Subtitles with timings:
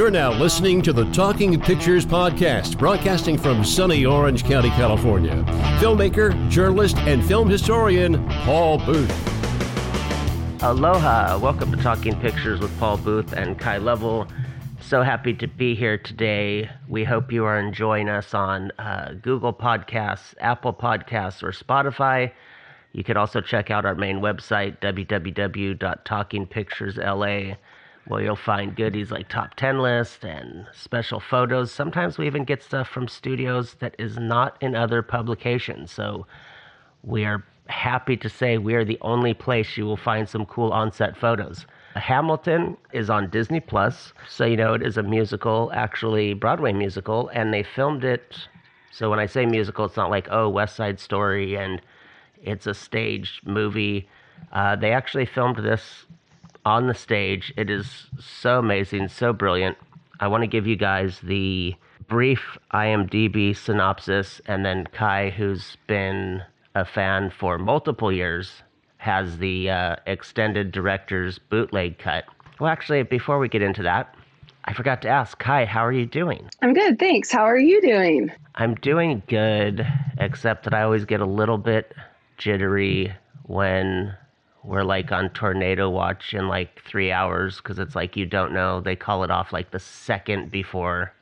[0.00, 5.44] You're now listening to the Talking Pictures Podcast, broadcasting from sunny Orange County, California.
[5.78, 9.12] Filmmaker, journalist, and film historian Paul Booth.
[10.62, 11.38] Aloha.
[11.38, 14.26] Welcome to Talking Pictures with Paul Booth and Kai Level.
[14.80, 16.70] So happy to be here today.
[16.88, 22.32] We hope you are enjoying us on uh, Google Podcasts, Apple Podcasts, or Spotify.
[22.92, 27.56] You can also check out our main website, www.talkingpicturesla
[28.10, 31.70] where you'll find goodies like top 10 list and special photos.
[31.70, 35.92] Sometimes we even get stuff from studios that is not in other publications.
[35.92, 36.26] So
[37.04, 40.72] we are happy to say we are the only place you will find some cool
[40.72, 41.66] on-set photos.
[41.94, 47.28] Hamilton is on Disney Plus, so you know it is a musical, actually Broadway musical,
[47.32, 48.36] and they filmed it.
[48.90, 51.80] So when I say musical, it's not like oh West Side Story and
[52.42, 54.08] it's a staged movie.
[54.52, 56.06] Uh, they actually filmed this
[56.64, 57.52] on the stage.
[57.56, 59.76] It is so amazing, so brilliant.
[60.20, 61.74] I want to give you guys the
[62.08, 66.42] brief IMDb synopsis, and then Kai, who's been
[66.74, 68.62] a fan for multiple years,
[68.98, 72.24] has the uh, extended director's bootleg cut.
[72.58, 74.14] Well, actually, before we get into that,
[74.66, 76.50] I forgot to ask Kai, how are you doing?
[76.60, 77.32] I'm good, thanks.
[77.32, 78.30] How are you doing?
[78.56, 79.86] I'm doing good,
[80.18, 81.94] except that I always get a little bit
[82.36, 83.14] jittery
[83.44, 84.14] when
[84.62, 88.80] we're like on tornado watch in like three hours because it's like you don't know.
[88.80, 91.12] They call it off like the second before.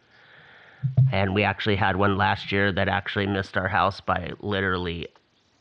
[1.13, 5.09] And we actually had one last year that actually missed our house by literally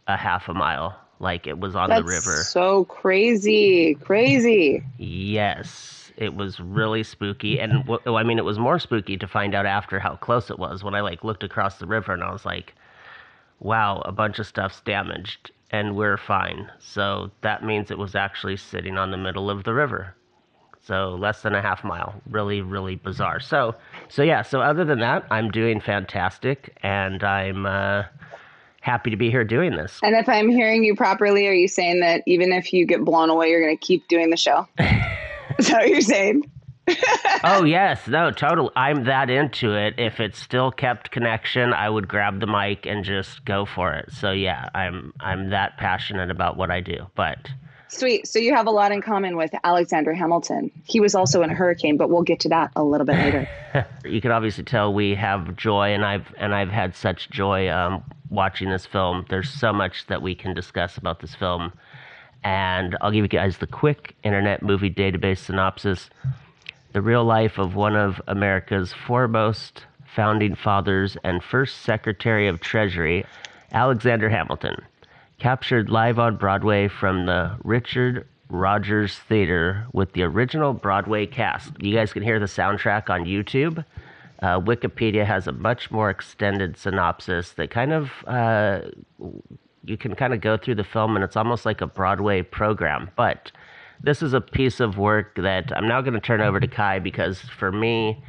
[0.08, 1.00] a half a mile.
[1.20, 2.52] Like it was on That's the river.
[2.52, 4.84] So crazy, crazy.
[4.98, 9.28] Yes, it was really spooky, and w- oh, I mean, it was more spooky to
[9.28, 12.24] find out after how close it was when I like looked across the river and
[12.24, 12.76] I was like,
[13.60, 16.72] "Wow, a bunch of stuff's damaged." And we're fine.
[16.80, 20.16] So that means it was actually sitting on the middle of the river.
[20.88, 22.16] So less than a half mile.
[22.30, 23.42] Really, really bizarre.
[23.42, 23.76] So,
[24.08, 24.42] so yeah.
[24.42, 28.04] So other than that, I'm doing fantastic, and I'm uh,
[28.80, 30.00] happy to be here doing this.
[30.02, 33.30] And if I'm hearing you properly, are you saying that even if you get blown
[33.30, 34.66] away, you're going to keep doing the show?
[35.60, 36.50] Is that what you're saying?
[37.44, 38.70] Oh yes, no, totally.
[38.76, 39.96] I'm that into it.
[39.98, 44.12] If it still kept connection, I would grab the mic and just go for it.
[44.12, 47.08] So yeah, I'm I'm that passionate about what I do.
[47.16, 47.50] But
[47.90, 48.28] sweet.
[48.28, 50.72] So you have a lot in common with Alexander Hamilton.
[50.86, 53.50] He was also in a hurricane, but we'll get to that a little bit later.
[54.06, 58.04] you can obviously tell we have joy, and I've and I've had such joy um,
[58.30, 59.26] watching this film.
[59.30, 61.74] There's so much that we can discuss about this film.
[62.44, 66.10] And I'll give you guys the quick Internet Movie Database synopsis
[66.94, 73.26] the real life of one of America's foremost founding fathers and first Secretary of Treasury,
[73.72, 74.76] Alexander Hamilton,
[75.38, 81.72] captured live on Broadway from the Richard Rodgers Theater with the original Broadway cast.
[81.80, 83.84] You guys can hear the soundtrack on YouTube.
[84.42, 88.82] Uh, Wikipedia has a much more extended synopsis that kind of uh,
[89.84, 93.10] you can kind of go through the film and it's almost like a Broadway program,
[93.16, 93.52] but
[94.02, 97.00] this is a piece of work that I'm now going to turn over to Kai
[97.00, 98.24] because for me,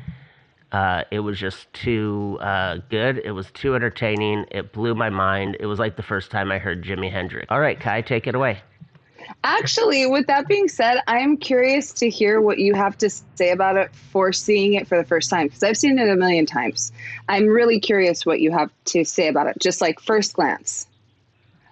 [0.72, 3.20] uh, it was just too uh, good.
[3.24, 4.44] It was too entertaining.
[4.50, 5.56] It blew my mind.
[5.60, 7.46] It was like the first time I heard Jimi Hendrix.
[7.50, 8.60] All right, Kai, take it away.
[9.44, 13.50] Actually, with that being said, I am curious to hear what you have to say
[13.50, 16.46] about it for seeing it for the first time because I've seen it a million
[16.46, 16.92] times.
[17.28, 20.86] I'm really curious what you have to say about it, just like first glance.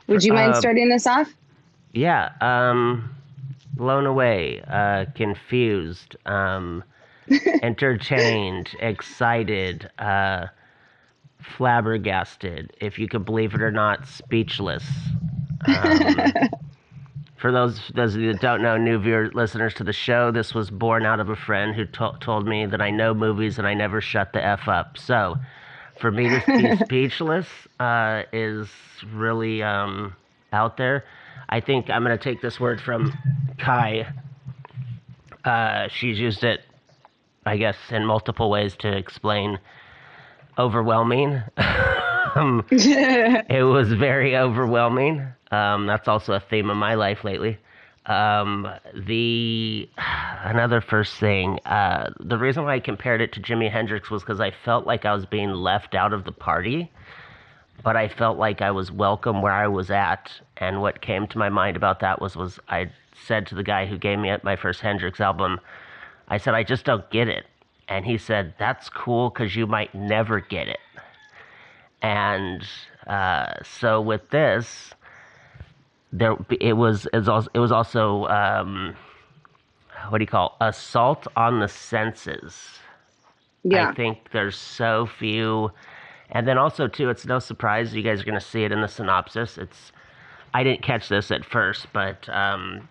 [0.06, 1.33] Would you mind uh, starting this off?
[1.93, 2.33] Yeah.
[2.41, 3.16] Um,
[3.76, 6.82] blown away, uh, confused, um,
[7.62, 10.47] entertained, excited, uh,
[11.41, 14.84] flabbergasted, if you could believe it or not, speechless.
[15.66, 15.98] Um,
[17.37, 20.54] for those those of you that don't know, new viewer listeners to the show, this
[20.54, 23.66] was born out of a friend who to- told me that I know movies and
[23.66, 24.99] I never shut the f up.
[24.99, 25.37] So,
[26.00, 27.46] for me to be speechless
[27.79, 28.69] uh, is
[29.12, 30.14] really um,
[30.52, 31.05] out there.
[31.49, 33.12] I think I'm going to take this word from
[33.59, 34.12] Kai.
[35.44, 36.61] Uh, she's used it,
[37.44, 39.59] I guess, in multiple ways to explain
[40.59, 41.43] overwhelming.
[41.56, 45.27] um, it was very overwhelming.
[45.50, 47.59] Um, that's also a theme of my life lately.
[48.06, 54.11] Um, the another first thing, uh, the reason why I compared it to Jimi Hendrix
[54.11, 56.91] was because I felt like I was being left out of the party
[57.84, 60.32] but I felt like I was welcome where I was at.
[60.58, 62.90] And what came to my mind about that was was I
[63.26, 65.61] said to the guy who gave me my first Hendrix album,
[66.28, 67.46] I said I just don't get it,
[67.88, 70.81] and he said that's cool because you might never get it.
[72.02, 72.67] And
[73.06, 74.93] uh, so with this,
[76.12, 78.96] there it was it was also, it was also um,
[80.11, 82.79] what do you call assault on the senses
[83.64, 83.90] Yeah.
[83.90, 85.72] I think there's so few.
[86.31, 88.81] And then also too, it's no surprise you guys are going to see it in
[88.81, 89.58] the synopsis.
[89.58, 89.93] It's
[90.55, 92.88] I didn't catch this at first, but um,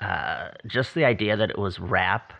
[0.00, 2.32] uh, just the idea that it was rap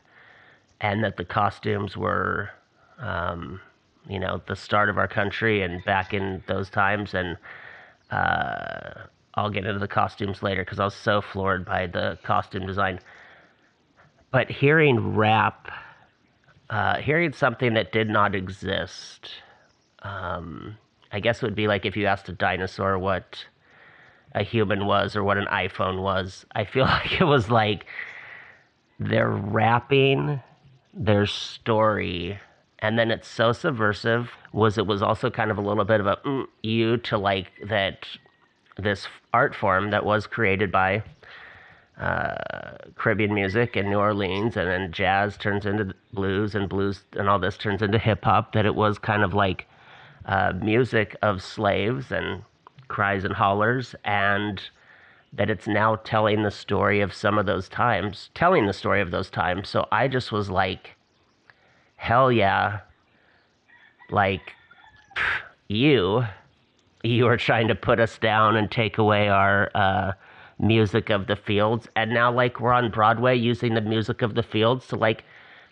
[0.81, 2.51] and that the costumes were,
[2.99, 3.61] um,
[4.09, 7.15] you know, the start of our country and back in those times.
[7.15, 7.37] And
[8.11, 12.67] uh, I'll get into the costumes later because I was so floored by the costume
[12.67, 13.01] design.
[14.33, 15.71] But hearing rap,
[16.69, 19.31] uh, hearing something that did not exist,
[20.03, 20.77] um,
[21.13, 23.45] I guess it would be like if you asked a dinosaur what
[24.33, 26.45] a human was or what an iPhone was.
[26.53, 27.87] I feel like it was like
[28.99, 30.41] they're rapping
[30.95, 32.39] their story
[32.79, 36.07] and then it's so subversive was it was also kind of a little bit of
[36.07, 38.07] a mm, you to like that
[38.79, 41.03] this art form that was created by
[41.99, 47.29] uh, Caribbean music in New Orleans, and then jazz turns into blues, and blues and
[47.29, 48.53] all this turns into hip hop.
[48.53, 49.67] That it was kind of like
[50.27, 52.43] uh, music of slaves and
[52.89, 54.61] cries and hollers, and
[55.33, 59.11] that it's now telling the story of some of those times, telling the story of
[59.11, 59.69] those times.
[59.69, 60.97] So I just was like,
[61.97, 62.81] hell yeah,
[64.11, 64.53] like
[65.69, 66.25] you,
[67.03, 69.71] you are trying to put us down and take away our.
[69.75, 70.13] Uh,
[70.59, 74.43] music of the fields and now like we're on broadway using the music of the
[74.43, 75.23] fields to like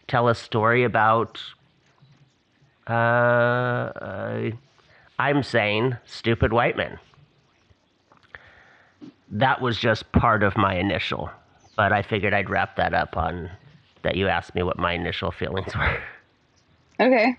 [0.08, 1.40] tell a story about
[2.86, 4.50] uh,
[5.18, 6.98] i'm saying stupid white men
[9.30, 11.30] that was just part of my initial
[11.76, 13.50] but i figured i'd wrap that up on
[14.02, 15.98] that you asked me what my initial feelings were
[17.00, 17.36] Okay.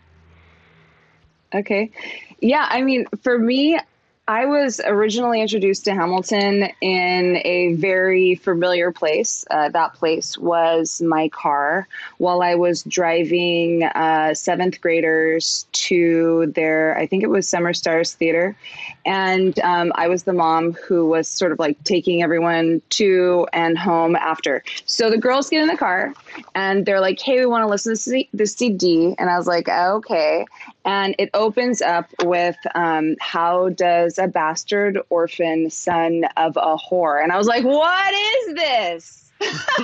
[1.54, 1.92] Okay.
[2.42, 3.80] Yeah, I mean, for me,
[4.28, 9.46] I was originally introduced to Hamilton in a very familiar place.
[9.52, 11.88] Uh, that place was my car
[12.18, 18.16] while I was driving uh, seventh graders to their, I think it was Summer Stars
[18.16, 18.56] Theater.
[19.06, 23.78] And um, I was the mom who was sort of like taking everyone to and
[23.78, 24.64] home after.
[24.88, 26.16] So the girls get in the car
[26.56, 29.14] and they're like, hey, we want to listen to the CD.
[29.20, 30.48] And I was like, okay.
[30.84, 37.22] And it opens up with um, how does a bastard orphan son of a whore?
[37.22, 39.32] And I was like, what is this?
[39.40, 39.52] what,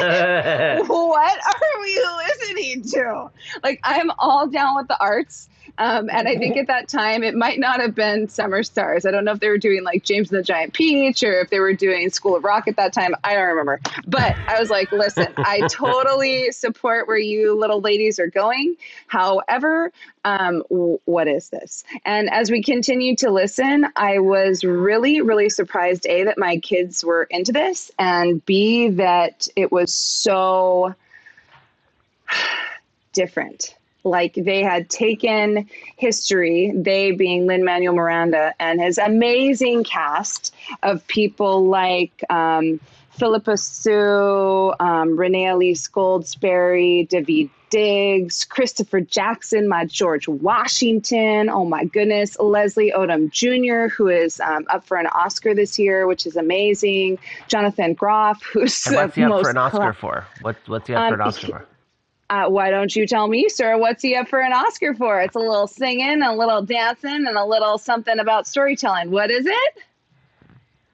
[0.88, 3.30] what are we listening to?
[3.62, 5.48] Like, I'm all down with the arts.
[5.78, 9.06] Um, and I think at that time it might not have been Summer Stars.
[9.06, 11.50] I don't know if they were doing like James and the Giant Peach or if
[11.50, 13.14] they were doing School of Rock at that time.
[13.24, 13.80] I don't remember.
[14.06, 18.76] But I was like, listen, I totally support where you little ladies are going.
[19.06, 19.92] However,
[20.24, 21.84] um, what is this?
[22.04, 27.04] And as we continued to listen, I was really, really surprised A, that my kids
[27.04, 30.94] were into this, and B, that it was so
[33.12, 33.74] different
[34.04, 41.06] like they had taken history, they being Lin Manuel Miranda and his amazing cast of
[41.06, 42.80] people like um,
[43.12, 51.48] Phillipa Soo, um, Renee Elise Goldsberry, Daveed Diggs, Christopher Jackson, my George Washington.
[51.48, 56.06] Oh my goodness, Leslie Odom Jr., who is um, up for an Oscar this year,
[56.06, 57.18] which is amazing.
[57.48, 60.26] Jonathan Groff, who's and what's he up for an Oscar for?
[60.42, 61.66] What, what's he up for an um, Oscar for?
[62.28, 63.76] Uh, why don't you tell me, sir?
[63.76, 65.20] What's he up for an Oscar for?
[65.20, 69.10] It's a little singing, a little dancing, and a little something about storytelling.
[69.10, 69.74] What is it?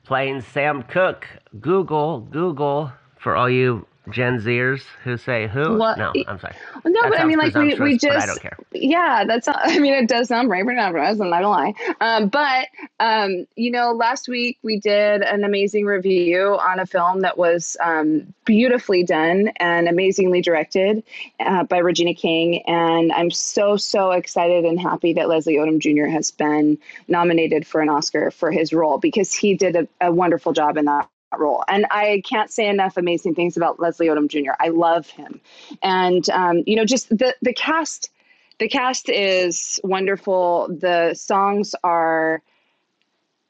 [0.08, 1.26] Playing Sam Cooke.
[1.60, 5.76] Google, Google for all you Gen Zers who say who?
[5.78, 6.54] no, I'm sorry.
[6.84, 8.16] No, that but I mean, like we, we just.
[8.16, 8.56] I don't care.
[8.72, 9.48] Yeah, that's.
[9.52, 11.74] I mean, it does sound right, but not I'm not gonna lie.
[12.00, 12.68] Um, but
[13.00, 17.76] um, you know, last week we did an amazing review on a film that was
[17.82, 21.02] um, beautifully done and amazingly directed
[21.40, 26.06] uh, by Regina King, and I'm so so excited and happy that Leslie Odom Jr.
[26.06, 30.52] has been nominated for an Oscar for his role because he did a, a wonderful
[30.52, 31.64] job in that role.
[31.68, 34.52] And I can't say enough amazing things about Leslie Odom Jr.
[34.58, 35.40] I love him,
[35.82, 38.10] and um, you know, just the the cast.
[38.58, 40.66] The cast is wonderful.
[40.80, 42.42] The songs are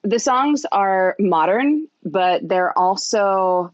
[0.03, 3.73] the songs are modern, but they're also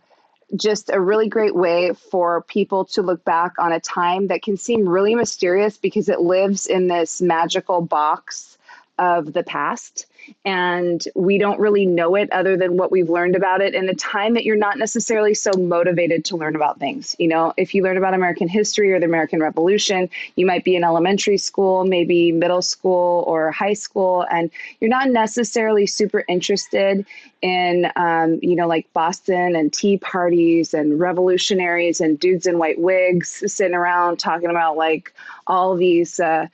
[0.55, 4.57] just a really great way for people to look back on a time that can
[4.57, 8.57] seem really mysterious because it lives in this magical box
[8.99, 10.07] of the past
[10.45, 13.95] and we don't really know it other than what we've learned about it in a
[13.95, 17.17] time that you're not necessarily so motivated to learn about things.
[17.19, 20.77] You know if you learn about american history or the american revolution you might be
[20.77, 24.51] in elementary school maybe middle school or high school and
[24.81, 27.05] you're not necessarily super interested
[27.43, 32.81] in um, you know like boston and tea parties and revolutionaries and dudes in white
[32.81, 35.13] wigs sitting around talking about like
[35.47, 36.47] all these uh,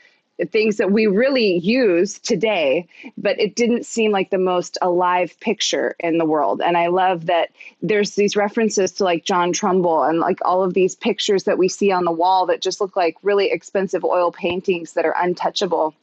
[0.47, 5.95] things that we really use today, but it didn't seem like the most alive picture
[6.01, 6.61] in the world.
[6.61, 7.51] And I love that
[7.83, 11.69] there's these references to like John Trumbull and like all of these pictures that we
[11.69, 15.95] see on the wall that just look like really expensive oil paintings that are untouchable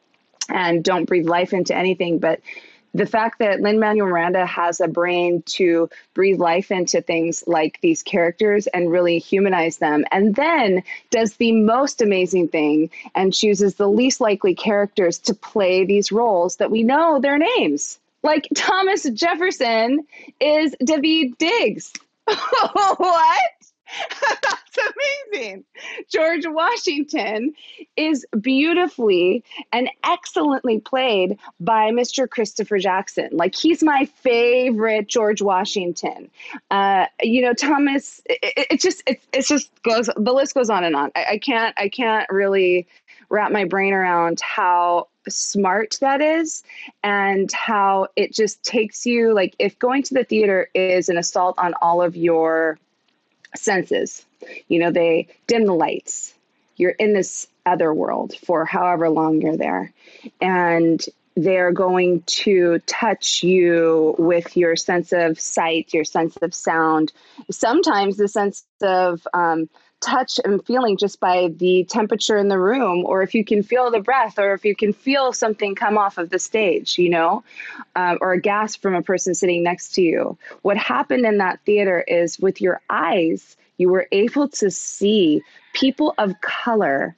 [0.50, 2.20] and don't breathe life into anything.
[2.20, 2.42] But
[2.98, 7.80] the fact that Lin Manuel Miranda has a brain to breathe life into things like
[7.82, 13.76] these characters and really humanize them, and then does the most amazing thing and chooses
[13.76, 18.00] the least likely characters to play these roles that we know their names.
[18.24, 20.06] Like Thomas Jefferson
[20.40, 21.94] is Daveed Diggs.
[22.26, 23.52] what?
[24.22, 24.78] That's
[25.32, 25.64] amazing.
[26.10, 27.54] George Washington
[27.96, 32.30] is beautifully and excellently played by Mr.
[32.30, 33.30] Christopher Jackson.
[33.32, 36.30] Like he's my favorite George Washington.
[36.72, 38.22] Uh, you know, Thomas.
[38.26, 40.10] It, it just it, it just goes.
[40.16, 41.12] The list goes on and on.
[41.16, 42.88] I, I can't I can't really
[43.30, 46.64] wrap my brain around how smart that is
[47.04, 51.56] and how it just takes you like if going to the theater is an assault
[51.58, 52.80] on all of your
[53.56, 54.26] senses.
[54.68, 56.34] You know, they dim the lights.
[56.76, 59.92] You're in this other world for however long you're there.
[60.42, 61.04] And
[61.36, 67.14] they're going to touch you with your sense of sight, your sense of sound,
[67.52, 73.06] sometimes the sense of um, touch and feeling just by the temperature in the room,
[73.06, 76.18] or if you can feel the breath, or if you can feel something come off
[76.18, 77.44] of the stage, you know,
[77.96, 80.38] uh, or a gasp from a person sitting next to you.
[80.62, 85.42] What happened in that theater is with your eyes, you were able to see
[85.74, 87.16] people of color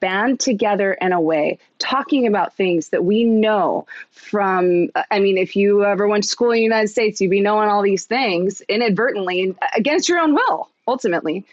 [0.00, 5.56] band together in a way talking about things that we know from i mean if
[5.56, 8.60] you ever went to school in the united states you'd be knowing all these things
[8.68, 11.44] inadvertently against your own will ultimately.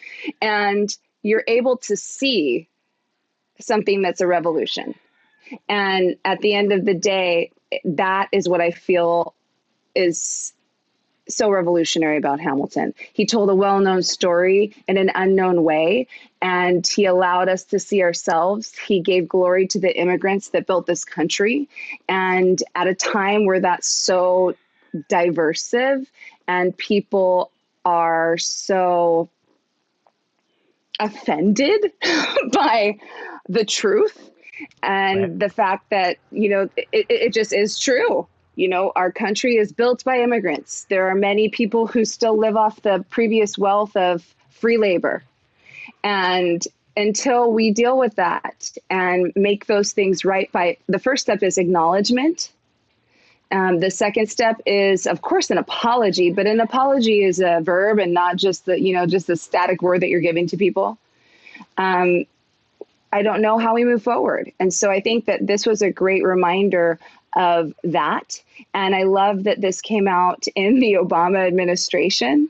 [0.41, 2.67] And you're able to see
[3.59, 4.95] something that's a revolution.
[5.69, 7.51] And at the end of the day,
[7.83, 9.35] that is what I feel
[9.93, 10.53] is
[11.27, 12.93] so revolutionary about Hamilton.
[13.13, 16.07] He told a well known story in an unknown way,
[16.41, 18.77] and he allowed us to see ourselves.
[18.77, 21.67] He gave glory to the immigrants that built this country.
[22.07, 24.55] And at a time where that's so
[25.09, 26.05] diversive
[26.47, 27.51] and people
[27.85, 29.29] are so
[30.99, 31.91] offended
[32.51, 32.97] by
[33.47, 34.31] the truth
[34.81, 35.39] and right.
[35.39, 38.27] the fact that you know it, it just is true.
[38.55, 40.85] You know our country is built by immigrants.
[40.89, 45.23] There are many people who still live off the previous wealth of free labor.
[46.03, 46.63] And
[46.97, 51.57] until we deal with that and make those things right by the first step is
[51.57, 52.51] acknowledgement
[53.51, 57.99] um, the second step is, of course, an apology, but an apology is a verb
[57.99, 60.97] and not just the, you know, just the static word that you're giving to people.
[61.77, 62.25] Um,
[63.11, 64.51] I don't know how we move forward.
[64.59, 66.99] And so I think that this was a great reminder
[67.35, 68.41] of that.
[68.73, 72.49] And I love that this came out in the Obama administration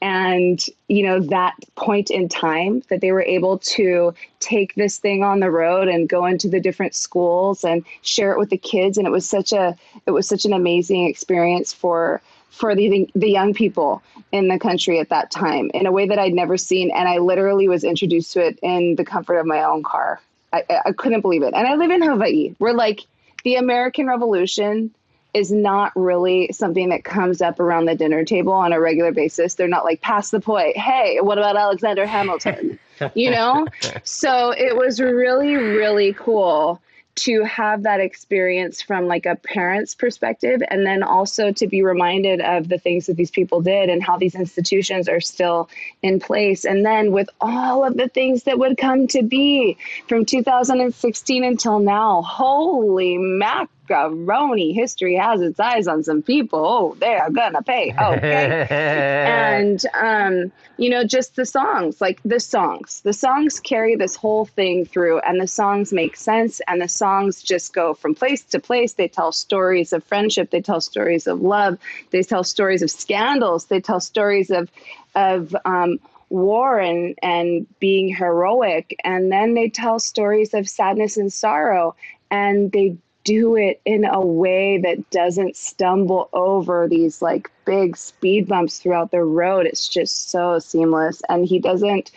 [0.00, 5.22] and you know that point in time that they were able to take this thing
[5.22, 8.98] on the road and go into the different schools and share it with the kids.
[8.98, 12.20] And it was such a it was such an amazing experience for
[12.50, 16.18] for the the young people in the country at that time in a way that
[16.18, 16.90] I'd never seen.
[16.90, 20.20] And I literally was introduced to it in the comfort of my own car.
[20.52, 21.54] I, I couldn't believe it.
[21.54, 22.54] And I live in Hawaii.
[22.58, 23.00] We're like
[23.44, 24.94] the American Revolution
[25.34, 29.54] is not really something that comes up around the dinner table on a regular basis.
[29.54, 30.76] They're not like, pass the point.
[30.76, 32.78] Hey, what about Alexander Hamilton?
[33.14, 33.66] you know?
[34.04, 36.80] So it was really, really cool
[37.14, 42.40] to have that experience from like a parent's perspective and then also to be reminded
[42.40, 45.68] of the things that these people did and how these institutions are still
[46.02, 49.76] in place and then with all of the things that would come to be
[50.08, 56.64] from 2016 until now holy mac macaroni history has its eyes on some people.
[56.64, 57.94] Oh, they are gonna pay.
[57.98, 58.66] Okay.
[58.70, 63.00] and um, you know, just the songs, like the songs.
[63.02, 67.42] The songs carry this whole thing through and the songs make sense and the songs
[67.42, 68.94] just go from place to place.
[68.94, 71.78] They tell stories of friendship, they tell stories of love,
[72.10, 74.70] they tell stories of scandals, they tell stories of
[75.14, 75.98] of um,
[76.30, 81.94] war and and being heroic and then they tell stories of sadness and sorrow
[82.30, 88.48] and they do it in a way that doesn't stumble over these like big speed
[88.48, 89.66] bumps throughout the road.
[89.66, 91.22] It's just so seamless.
[91.28, 92.10] And he doesn't,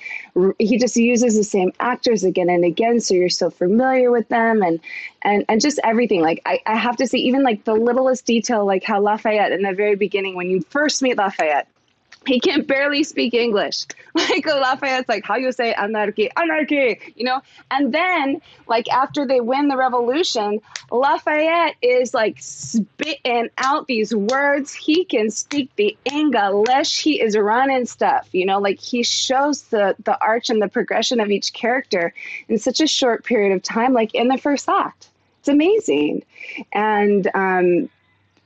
[0.58, 3.00] he just uses the same actors again and again.
[3.00, 4.80] So you're so familiar with them and,
[5.22, 6.22] and, and just everything.
[6.22, 9.62] Like I, I have to say, even like the littlest detail, like how Lafayette in
[9.62, 11.68] the very beginning, when you first meet Lafayette,
[12.26, 13.86] he can barely speak English.
[14.16, 17.42] Like Lafayette's like, how you say anarchy, anarchy, you know?
[17.70, 24.74] And then, like, after they win the revolution, Lafayette is like spitting out these words.
[24.74, 27.02] He can speak the English.
[27.02, 28.60] He is running stuff, you know?
[28.60, 32.14] Like, he shows the, the arch and the progression of each character
[32.48, 35.10] in such a short period of time, like in the first act.
[35.40, 36.24] It's amazing.
[36.74, 37.90] And, um,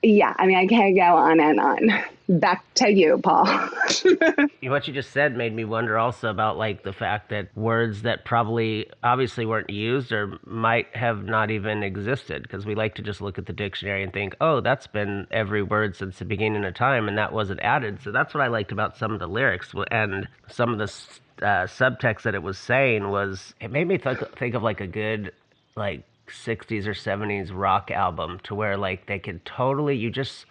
[0.01, 1.89] yeah, I mean, I can't go on and on.
[2.29, 3.45] Back to you, Paul.
[4.61, 8.23] what you just said made me wonder also about like the fact that words that
[8.23, 13.19] probably obviously weren't used or might have not even existed because we like to just
[13.19, 16.75] look at the dictionary and think, oh, that's been every word since the beginning of
[16.75, 17.99] time and that wasn't added.
[18.01, 21.65] So that's what I liked about some of the lyrics and some of the uh,
[21.65, 25.33] subtext that it was saying was it made me th- think of like a good
[25.75, 30.45] like 60s or 70s rock album to where like they could totally you just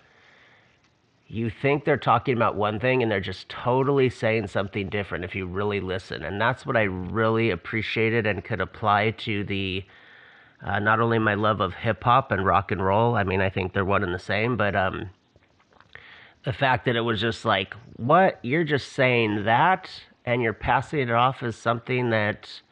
[1.27, 5.35] you think they're talking about one thing and they're just totally saying something different if
[5.35, 6.23] you really listen.
[6.23, 9.85] And that's what i really appreciated and could apply to the
[10.65, 13.49] uh, not only my love of hip hop and rock and roll i mean i
[13.49, 15.09] think they're one and the same but um
[16.45, 18.39] the fact that it was just like what?
[18.43, 19.91] You're just saying that
[20.25, 22.63] and you're passing it off as something that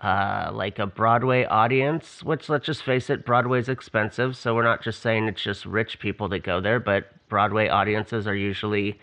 [0.00, 4.36] uh, like a Broadway audience, which let's just face it, Broadway's expensive.
[4.36, 8.26] So we're not just saying it's just rich people that go there, but Broadway audiences
[8.26, 8.98] are usually.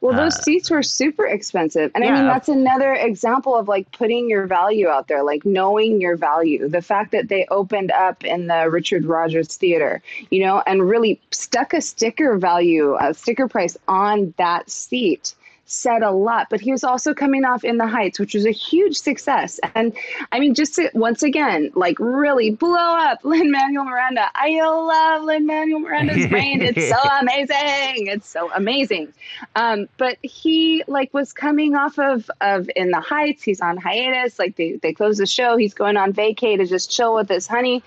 [0.00, 1.92] Well, those uh, seats were super expensive.
[1.94, 2.10] And yeah.
[2.10, 6.16] I mean, that's another example of like putting your value out there, like knowing your
[6.16, 6.68] value.
[6.68, 11.20] The fact that they opened up in the Richard Rodgers Theater, you know, and really
[11.30, 15.36] stuck a sticker value, a sticker price on that seat
[15.72, 18.50] said a lot, but he was also coming off in the Heights, which was a
[18.50, 19.58] huge success.
[19.74, 19.92] And
[20.30, 24.28] I mean, just to once again, like really blow up Lin Manuel Miranda.
[24.34, 26.62] I love Lin Manuel Miranda's brain.
[26.62, 28.06] It's so amazing.
[28.06, 29.12] It's so amazing.
[29.56, 33.42] Um, but he like was coming off of of in the Heights.
[33.42, 34.38] He's on hiatus.
[34.38, 35.56] Like they they close the show.
[35.56, 37.82] He's going on vacay to just chill with his honey.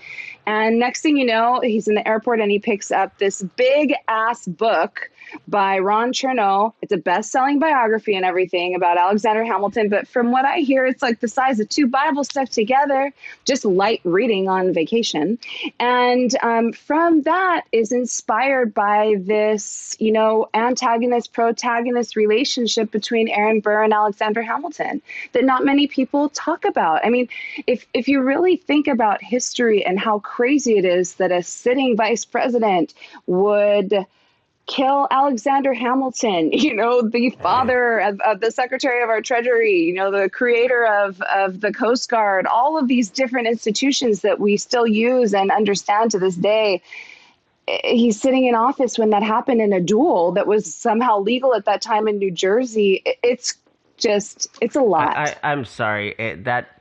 [0.46, 3.94] And next thing you know, he's in the airport and he picks up this big
[4.08, 5.10] ass book
[5.48, 6.72] by Ron Chernow.
[6.82, 9.88] It's a best selling biography and everything about Alexander Hamilton.
[9.88, 13.12] But from what I hear, it's like the size of two Bibles stuck together,
[13.44, 15.38] just light reading on vacation.
[15.80, 23.60] And um, from that is inspired by this, you know, antagonist protagonist relationship between Aaron
[23.60, 27.04] Burr and Alexander Hamilton that not many people talk about.
[27.04, 27.28] I mean,
[27.66, 31.96] if, if you really think about history and how crazy it is that a sitting
[31.96, 32.92] vice president
[33.26, 34.04] would
[34.66, 39.94] kill Alexander Hamilton, you know, the father of, of, the Secretary of our Treasury, you
[39.94, 44.58] know, the creator of, of the Coast Guard, all of these different institutions that we
[44.58, 46.82] still use and understand to this day.
[47.66, 51.54] Eh, he's sitting in office when that happened in a duel that was somehow legal
[51.54, 53.02] at that time in New Jersey.
[53.22, 53.54] It's
[53.96, 55.16] just, it's a lot.
[55.16, 56.14] I, am sorry.
[56.18, 56.75] It, that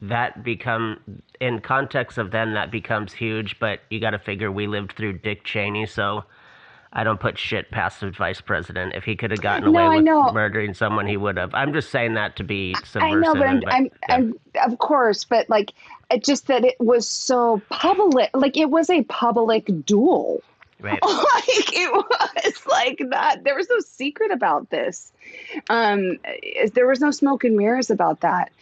[0.00, 1.00] that become
[1.40, 5.12] in context of then that becomes huge but you got to figure we lived through
[5.12, 6.24] dick cheney so
[6.96, 8.94] I don't put shit past the vice president.
[8.94, 11.52] If he could have gotten no, away with murdering someone, he would have.
[11.52, 13.02] I'm just saying that to be subversive.
[13.02, 13.90] I know, but I'm, but, I'm, yeah.
[14.08, 15.72] I'm, of course, but like,
[16.10, 18.30] it just that it was so public.
[18.32, 20.42] Like, it was a public duel.
[20.80, 20.98] Right.
[21.02, 23.44] like it was like that.
[23.44, 25.10] There was no secret about this.
[25.70, 26.18] Um,
[26.74, 28.52] there was no smoke and mirrors about that,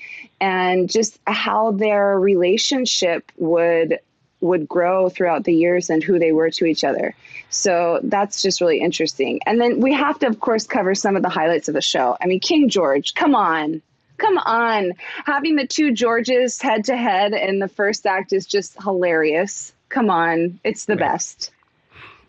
[0.40, 3.98] and just how their relationship would
[4.44, 7.14] would grow throughout the years and who they were to each other.
[7.48, 9.40] So that's just really interesting.
[9.46, 12.16] And then we have to, of course, cover some of the highlights of the show.
[12.20, 13.80] I mean, King George, come on.
[14.18, 14.92] Come on.
[15.24, 19.72] Having the two Georges head to head in the first act is just hilarious.
[19.88, 20.60] Come on.
[20.62, 21.12] It's the right.
[21.12, 21.50] best.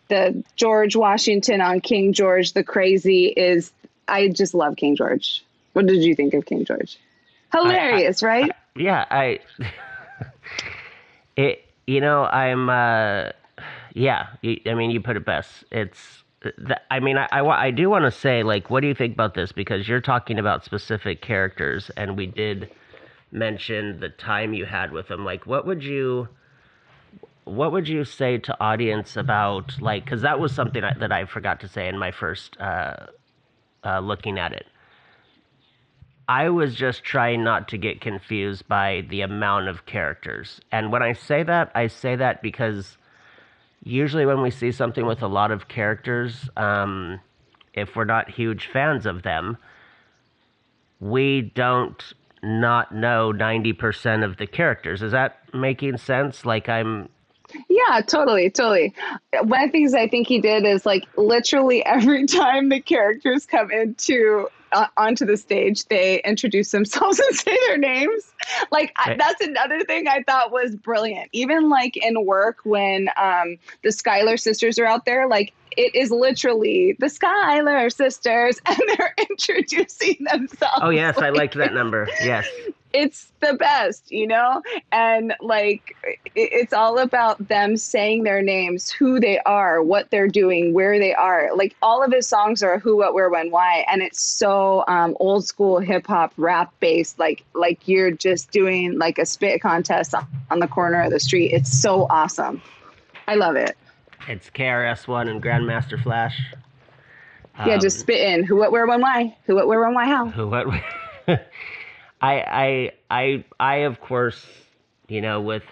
[0.08, 3.72] The George Washington on King George the Crazy is,
[4.08, 5.44] I just love King George.
[5.74, 6.98] What did you think of King George?
[7.52, 8.52] Hilarious, I, I, right?
[8.52, 9.40] I, yeah, I.
[11.36, 13.30] it you know, I'm, uh,
[13.94, 15.64] yeah, I mean, you put it best.
[15.72, 16.24] It's,
[16.90, 19.34] I mean, I, I, I do want to say, like, what do you think about
[19.34, 19.52] this?
[19.52, 22.72] Because you're talking about specific characters, and we did
[23.32, 25.26] mention the time you had with them.
[25.26, 26.28] Like, what would you,
[27.46, 31.60] what would you say to audience about, like, because that was something that I forgot
[31.62, 33.08] to say in my first uh,
[33.84, 34.66] uh, looking at it.
[36.28, 40.60] I was just trying not to get confused by the amount of characters.
[40.72, 42.98] And when I say that, I say that because
[43.84, 47.20] usually when we see something with a lot of characters, um,
[47.76, 49.58] if we're not huge fans of them,
[51.00, 52.02] we don't
[52.42, 55.04] not know 90% of the characters.
[55.04, 56.44] Is that making sense?
[56.44, 57.10] Like I'm
[57.70, 58.94] yeah, totally, totally.
[59.42, 63.46] One of the things I think he did is like literally every time the characters
[63.46, 68.34] come into uh, onto the stage, they introduce themselves and say their names.
[68.72, 71.30] Like I, that's another thing I thought was brilliant.
[71.32, 76.12] Even like in work when um, the Schuyler sisters are out there, like it is
[76.12, 80.80] literally the Schuyler sisters, and they're introducing themselves.
[80.82, 82.08] Oh yes, I liked that number.
[82.24, 82.48] Yes
[82.96, 84.62] it's the best, you know?
[84.92, 85.98] And like,
[86.34, 91.14] it's all about them saying their names, who they are, what they're doing, where they
[91.14, 91.50] are.
[91.56, 93.86] Like, all of his songs are who, what, where, when, why.
[93.92, 97.20] And it's so um, old school hip hop rap based.
[97.20, 100.14] Like, like you're just doing like a spit contest
[100.50, 101.52] on the corner of the street.
[101.52, 102.62] It's so awesome.
[103.28, 103.76] I love it.
[104.28, 106.42] It's KRS-One and Grandmaster Flash.
[107.58, 109.36] Um, yeah, just um, spit in who, what, where, when, why.
[109.46, 110.26] Who, what, where, when, why, how.
[110.28, 110.68] Who, what,
[111.28, 111.42] I,
[112.22, 114.46] I, I, I, of course,
[115.08, 115.64] you know, with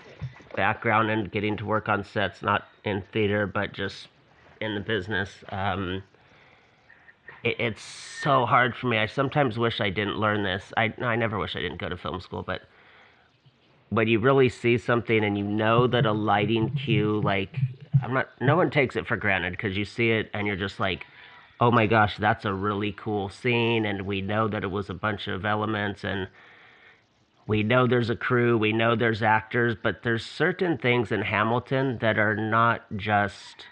[0.56, 4.08] background and getting to work on sets, not in theater, but just
[4.62, 6.04] in the business, um,
[7.44, 8.98] it, it's so hard for me.
[8.98, 10.72] I sometimes wish I didn't learn this.
[10.78, 12.62] I, I never wish I didn't go to film school, but
[13.94, 17.58] when you really see something and you know that a lighting cue, like,
[18.02, 20.80] I'm not, no one takes it for granted because you see it and you're just
[20.80, 21.06] like,
[21.60, 24.94] oh my gosh, that's a really cool scene, and we know that it was a
[24.94, 26.28] bunch of elements, and
[27.48, 32.00] we know there's a crew, we know there's actors, but there's certain things in Hamilton
[32.02, 33.68] that are not just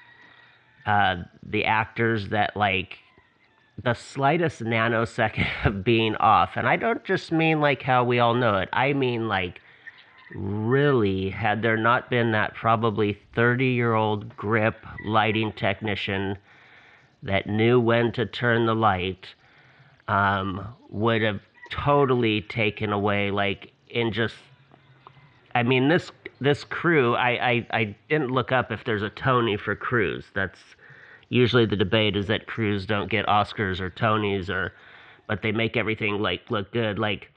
[0.86, 3.00] uh, the actors that like
[3.84, 6.52] the slightest nanosecond of being off.
[6.56, 9.60] And I don't just mean like how we all know it, I mean like
[10.34, 16.38] really, had there not been that probably 30 year old grip lighting technician
[17.24, 19.28] that knew when to turn the light
[20.08, 21.40] um, would have
[21.72, 24.36] totally taken away like in just
[25.56, 29.56] I mean this this crew I, I, I didn't look up if there's a Tony
[29.56, 30.26] for crews.
[30.34, 30.60] That's
[31.30, 34.74] usually the debate is that crews don't get Oscars or Tonys or
[35.28, 37.00] but they make everything like look good.
[37.00, 37.32] Like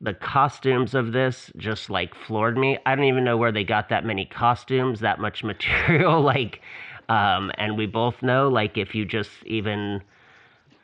[0.00, 2.78] the costumes of this just like floored me.
[2.86, 6.20] I don't even know where they got that many costumes, that much material.
[6.20, 6.60] like
[7.10, 10.00] um, and we both know, like, if you just even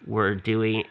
[0.06, 0.82] were doing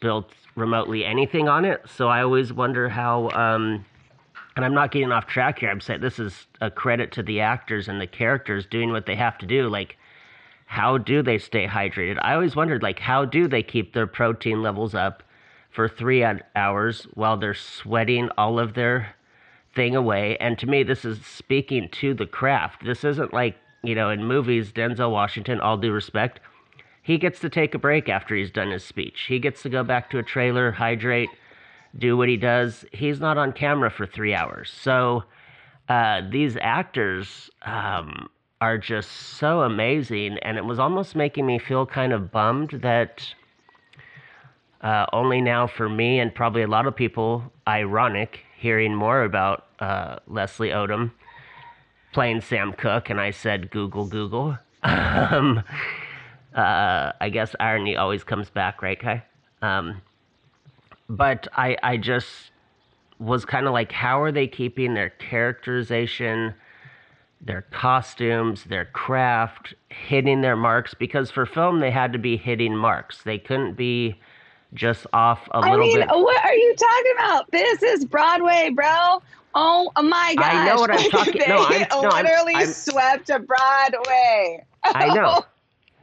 [0.00, 1.80] built remotely anything on it.
[1.86, 3.30] So I always wonder how.
[3.30, 3.84] Um,
[4.54, 5.70] and I'm not getting off track here.
[5.70, 9.14] I'm saying this is a credit to the actors and the characters doing what they
[9.16, 9.68] have to do.
[9.68, 9.96] Like,
[10.66, 12.18] how do they stay hydrated?
[12.22, 15.22] I always wondered, like, how do they keep their protein levels up
[15.76, 19.14] for three hours while they're sweating all of their
[19.76, 20.36] thing away?
[20.38, 22.84] And to me, this is speaking to the craft.
[22.84, 23.54] This isn't like
[23.86, 26.40] you know, in movies, Denzel Washington, all due respect,
[27.02, 29.26] he gets to take a break after he's done his speech.
[29.28, 31.30] He gets to go back to a trailer, hydrate,
[31.96, 32.84] do what he does.
[32.92, 34.74] He's not on camera for three hours.
[34.82, 35.22] So
[35.88, 38.28] uh, these actors um,
[38.60, 40.38] are just so amazing.
[40.42, 43.22] And it was almost making me feel kind of bummed that
[44.86, 49.66] uh, only now for me and probably a lot of people, ironic hearing more about
[49.80, 51.10] uh, Leslie Odom
[52.12, 54.56] playing Sam Cooke, and I said, Google, Google.
[54.84, 55.64] um,
[56.54, 59.24] uh, I guess irony always comes back, right, Kai?
[59.60, 60.02] Um,
[61.08, 62.52] but I, I just
[63.18, 66.54] was kind of like, how are they keeping their characterization,
[67.40, 70.94] their costumes, their craft, hitting their marks?
[70.94, 73.24] Because for film, they had to be hitting marks.
[73.24, 74.20] They couldn't be
[74.74, 76.08] just off a little I mean, bit.
[76.08, 77.50] What are you talking about?
[77.50, 79.22] This is Broadway, bro.
[79.54, 80.54] Oh my gosh!
[80.54, 81.40] I know what I'm talking.
[81.40, 84.64] they no, I'm no, literally I'm, I'm, swept Broadway.
[84.84, 85.44] I know.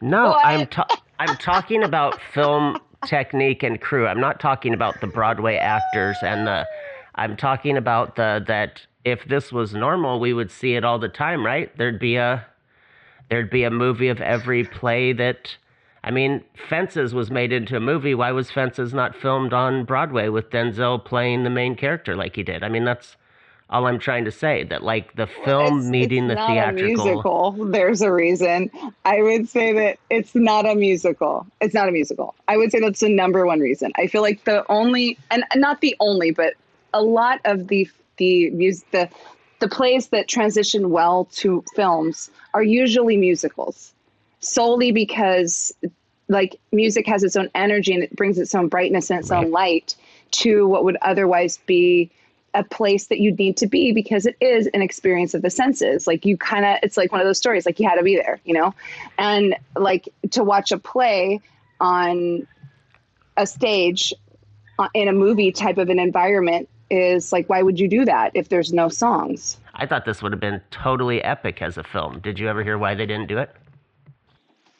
[0.01, 0.45] No, what?
[0.45, 4.05] I'm ta- I'm talking about film technique and crew.
[4.05, 6.67] I'm not talking about the Broadway actors and the.
[7.15, 11.07] I'm talking about the that if this was normal, we would see it all the
[11.07, 11.71] time, right?
[11.77, 12.45] There'd be a
[13.29, 15.55] there'd be a movie of every play that.
[16.03, 18.13] I mean, Fences was made into a movie.
[18.13, 22.43] Why was Fences not filmed on Broadway with Denzel playing the main character like he
[22.43, 22.61] did?
[22.61, 23.15] I mean, that's
[23.69, 27.05] all I'm trying to say that like the film it's, meeting it's the theatrical.
[27.05, 27.51] musical.
[27.51, 28.69] There's a reason.
[29.05, 31.47] I would say that it's not a musical.
[31.61, 32.35] It's not a musical.
[32.47, 33.91] I would say that's the number one reason.
[33.95, 36.53] I feel like the only and not the only, but
[36.93, 39.09] a lot of the the music the
[39.59, 43.92] the plays that transition well to films are usually musicals
[44.43, 45.73] solely because
[46.29, 49.45] like music has its own energy and it brings its own brightness and its right.
[49.45, 49.95] own light
[50.31, 52.11] to what would otherwise be
[52.55, 56.05] a place that you'd need to be because it is an experience of the senses.
[56.05, 58.15] Like you kind of, it's like one of those stories, like you had to be
[58.15, 58.73] there, you know?
[59.17, 61.41] And like to watch a play
[61.79, 62.47] on
[63.37, 64.13] a stage
[64.77, 68.31] uh, in a movie type of an environment is like, why would you do that
[68.35, 69.59] if there's no songs?
[69.73, 72.19] I thought this would have been totally epic as a film.
[72.19, 73.49] Did you ever hear why they didn't do it?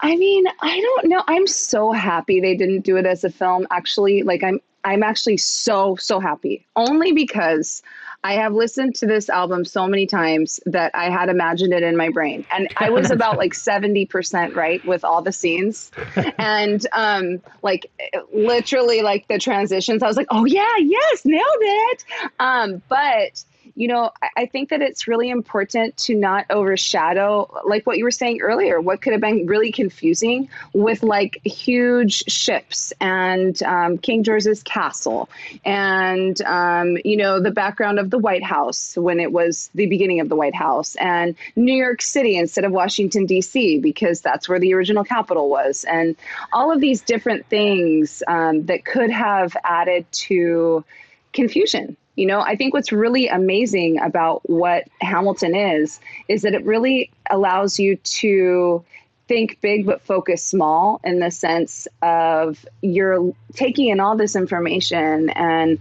[0.03, 1.23] I mean, I don't know.
[1.27, 3.65] I'm so happy they didn't do it as a film.
[3.71, 7.81] Actually, like I'm I'm actually so, so happy only because
[8.25, 11.95] I have listened to this album so many times that I had imagined it in
[11.95, 12.45] my brain.
[12.51, 15.91] And I was about like 70% right with all the scenes.
[16.37, 17.91] And um, like
[18.33, 22.05] literally like the transitions, I was like, oh yeah, yes, nailed it.
[22.39, 23.43] Um, but
[23.75, 28.11] you know, I, think that it's really important to not overshadow, like what you were
[28.11, 34.23] saying earlier, what could have been really confusing with like huge ships and um, King
[34.23, 35.27] George's castle
[35.65, 40.19] and, um, you know, the background of the White House when it was the beginning
[40.19, 44.59] of the White House and New York City instead of Washington, D.C., because that's where
[44.59, 45.83] the original capital was.
[45.83, 46.15] And
[46.51, 50.85] all of these different things um, that could have added to
[51.31, 56.63] confusion you know, I think what's really amazing about what Hamilton is, is that it
[56.63, 58.83] really allows you to
[59.27, 65.29] think big but focus small in the sense of you're taking in all this information
[65.31, 65.79] and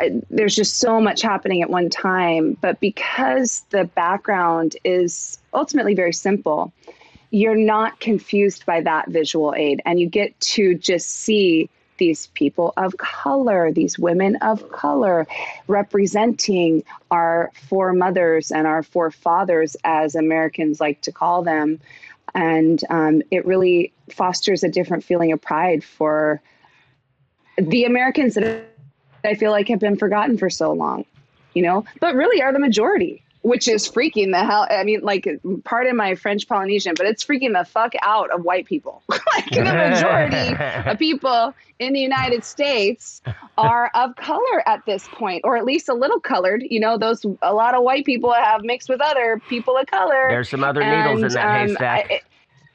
[0.00, 2.56] uh, there's just so much happening at one time.
[2.60, 6.72] But because the background is ultimately very simple,
[7.30, 11.70] you're not confused by that visual aid and you get to just see
[12.02, 15.24] these people of color, these women of color,
[15.68, 21.78] representing our foremothers and our forefathers, as Americans like to call them.
[22.34, 26.42] And um, it really fosters a different feeling of pride for
[27.56, 28.64] the Americans that
[29.22, 31.04] I feel like have been forgotten for so long,
[31.54, 34.66] you know, but really are the majority which is freaking the hell.
[34.70, 35.28] I mean, like,
[35.64, 39.02] pardon my French Polynesian, but it's freaking the fuck out of white people.
[39.08, 43.20] like, the majority of people in the United States
[43.58, 46.62] are of color at this point, or at least a little colored.
[46.68, 50.28] You know, those a lot of white people have mixed with other people of color.
[50.28, 52.10] There's some other needles and, in that um, haystack.
[52.10, 52.20] I,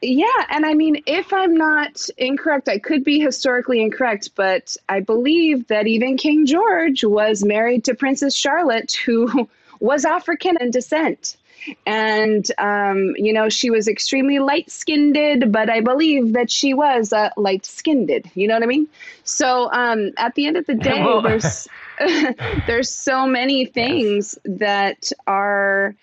[0.02, 5.00] yeah, and I mean, if I'm not incorrect, I could be historically incorrect, but I
[5.00, 11.38] believe that even King George was married to Princess Charlotte, who was African in descent.
[11.86, 17.12] And, um, you know, she was extremely light skinned, but I believe that she was
[17.12, 18.32] uh, light skinned.
[18.36, 18.88] You know what I mean?
[19.24, 21.68] So um, at the end of the day, there's,
[22.68, 24.60] there's so many things yes.
[24.60, 25.96] that are,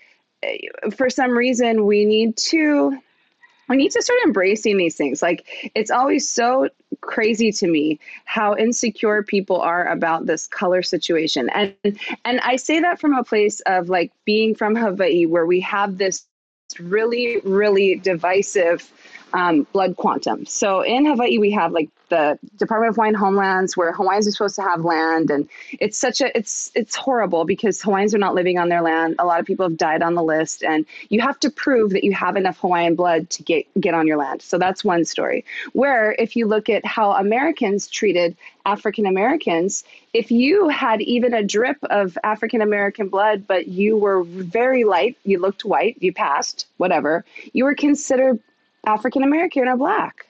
[0.97, 2.99] for some reason, we need to
[3.69, 5.23] we need to start embracing these things.
[5.23, 6.69] Like it's always so
[7.01, 11.49] crazy to me how insecure people are about this color situation.
[11.51, 11.75] And
[12.25, 15.99] and I say that from a place of like being from Hawaii where we have
[15.99, 16.27] this
[16.81, 18.91] really really divisive
[19.35, 20.47] um, blood quantum.
[20.47, 24.55] So in Hawaii, we have like the Department of Hawaiian Homelands, where Hawaiians are supposed
[24.57, 28.59] to have land, and it's such a it's it's horrible because Hawaiians are not living
[28.59, 29.17] on their land.
[29.19, 32.05] A lot of people have died on the list, and you have to prove that
[32.05, 34.41] you have enough Hawaiian blood to get get on your land.
[34.41, 35.45] So that's one story.
[35.73, 41.43] Where if you look at how Americans treated African Americans, if you had even a
[41.43, 46.69] drip of African American blood, but you were very light, you looked white, you passed,
[46.77, 48.39] whatever, you were considered
[48.87, 50.27] African American or black.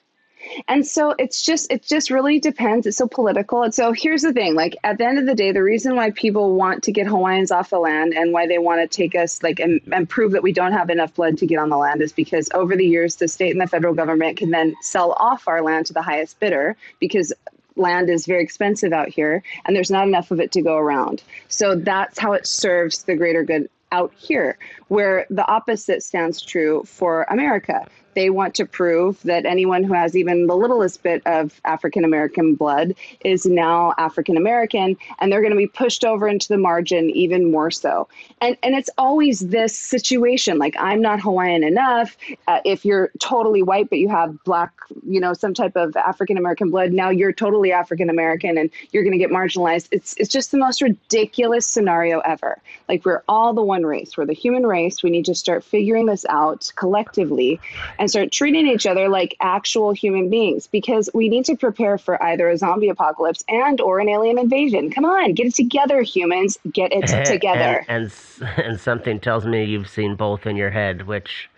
[0.67, 2.85] And so it's just it just really depends.
[2.85, 3.63] It's so political.
[3.63, 6.11] And so here's the thing, like at the end of the day, the reason why
[6.11, 9.41] people want to get Hawaiians off the land and why they want to take us
[9.41, 12.01] like and, and prove that we don't have enough blood to get on the land
[12.01, 15.47] is because over the years the state and the federal government can then sell off
[15.47, 17.33] our land to the highest bidder because
[17.75, 21.23] land is very expensive out here and there's not enough of it to go around.
[21.47, 26.83] So that's how it serves the greater good out here, where the opposite stands true
[26.85, 27.87] for America.
[28.15, 32.55] They want to prove that anyone who has even the littlest bit of African American
[32.55, 37.09] blood is now African American, and they're going to be pushed over into the margin
[37.11, 38.07] even more so.
[38.41, 42.17] And and it's always this situation like I'm not Hawaiian enough.
[42.47, 44.71] Uh, if you're totally white but you have black,
[45.05, 49.03] you know, some type of African American blood, now you're totally African American and you're
[49.03, 49.87] going to get marginalized.
[49.91, 52.59] It's it's just the most ridiculous scenario ever.
[52.87, 54.17] Like we're all the one race.
[54.17, 55.03] We're the human race.
[55.03, 57.59] We need to start figuring this out collectively.
[57.99, 61.97] And and start treating each other like actual human beings because we need to prepare
[61.97, 64.91] for either a zombie apocalypse and or an alien invasion.
[64.91, 66.59] Come on, get it together, humans.
[66.71, 67.83] Get it together.
[67.87, 71.49] And, and, and something tells me you've seen both in your head, which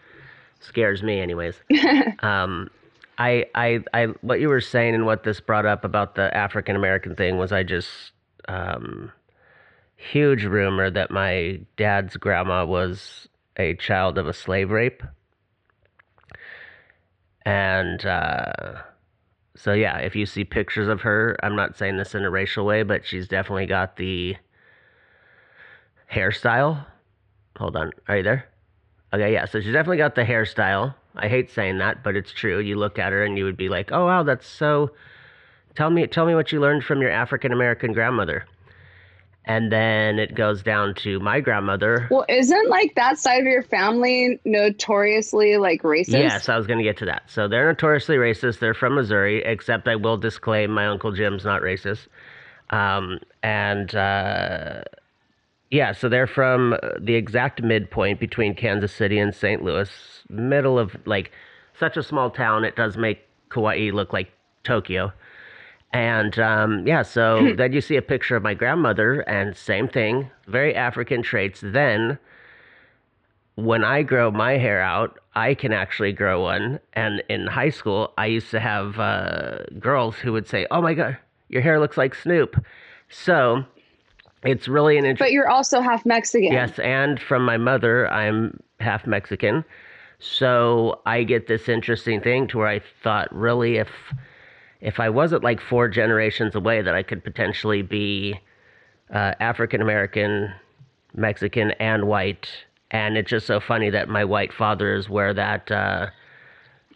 [0.61, 1.55] scares me, anyways.
[2.19, 2.69] um,
[3.17, 6.77] I, I, I, what you were saying and what this brought up about the African
[6.77, 7.89] American thing was I just
[8.47, 9.11] um,
[9.97, 15.03] huge rumor that my dad's grandma was a child of a slave rape.
[17.47, 18.73] And uh,
[19.55, 22.65] so, yeah, if you see pictures of her, I'm not saying this in a racial
[22.65, 24.35] way, but she's definitely got the
[26.11, 26.85] hairstyle.
[27.55, 27.93] Hold on.
[28.09, 28.49] Are you there?
[29.13, 29.45] Okay, yeah.
[29.45, 30.93] So she's definitely got the hairstyle.
[31.15, 32.59] I hate saying that, but it's true.
[32.59, 34.91] You look at her and you would be like, "Oh wow, that's so."
[35.73, 38.45] Tell me, tell me what you learned from your African American grandmother.
[39.47, 42.07] And then it goes down to my grandmother.
[42.11, 46.09] Well, isn't like that side of your family notoriously like racist?
[46.19, 47.23] Yes, I was going to get to that.
[47.27, 48.59] So they're notoriously racist.
[48.59, 52.07] They're from Missouri, except I will disclaim my Uncle Jim's not racist.
[52.71, 54.81] Um, and uh,
[55.71, 59.63] yeah, so they're from the exact midpoint between Kansas City and St.
[59.63, 59.89] Louis,
[60.29, 61.31] middle of like
[61.79, 62.65] such a small town.
[62.65, 64.29] It does make Kauai look like
[64.63, 65.13] Tokyo.
[65.93, 70.29] And um, yeah, so then you see a picture of my grandmother, and same thing,
[70.47, 71.61] very African traits.
[71.63, 72.19] Then,
[73.55, 76.79] when I grow my hair out, I can actually grow one.
[76.93, 80.93] And in high school, I used to have uh, girls who would say, "Oh my
[80.93, 81.17] God,
[81.49, 82.63] your hair looks like Snoop."
[83.09, 83.63] So
[84.43, 85.25] it's really an interesting.
[85.25, 86.51] But you're also half Mexican.
[86.51, 89.63] Yes, and from my mother, I'm half Mexican.
[90.19, 93.89] So I get this interesting thing to where I thought, really, if
[94.81, 98.39] if I wasn't like four generations away, that I could potentially be
[99.13, 100.53] uh, African American,
[101.13, 102.47] Mexican, and white.
[102.91, 106.07] And it's just so funny that my white father is where that, uh,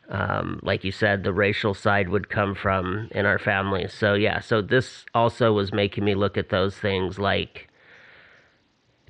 [0.09, 3.87] um, like you said, the racial side would come from in our family.
[3.87, 7.69] So, yeah, so this also was making me look at those things like,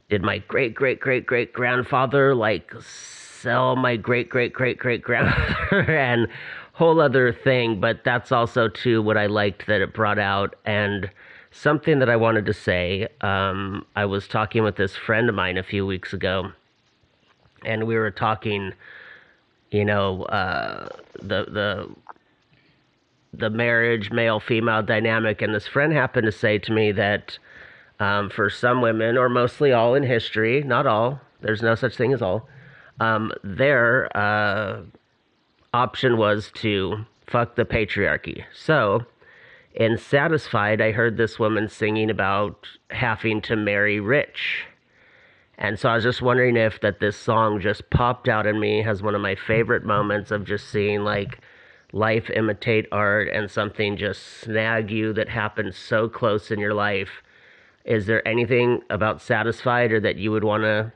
[0.10, 5.82] did my great, great, great, great grandfather like sell my great, great, great, great grandmother?
[5.92, 6.28] and
[6.74, 11.10] whole other thing, but that's also too what I liked that it brought out and
[11.52, 13.08] something that I wanted to say.
[13.22, 16.52] Um, I was talking with this friend of mine a few weeks ago,
[17.66, 18.74] and we were talking,
[19.70, 20.88] you know, uh,
[21.22, 21.90] the the
[23.34, 27.38] the marriage male female dynamic, and this friend happened to say to me that
[28.00, 32.14] um, for some women, or mostly all in history, not all, there's no such thing
[32.14, 32.50] as all,
[33.00, 34.82] um, their uh,
[35.74, 38.44] option was to fuck the patriarchy.
[38.54, 39.06] So,
[39.74, 44.66] in Satisfied, I heard this woman singing about having to marry rich.
[45.58, 48.84] And so I was just wondering if that this song just popped out in me
[48.84, 51.40] as one of my favorite moments of just seeing like
[51.94, 57.22] life imitate art and something just snag you that happens so close in your life.
[57.86, 60.92] Is there anything about Satisfied or that you would want to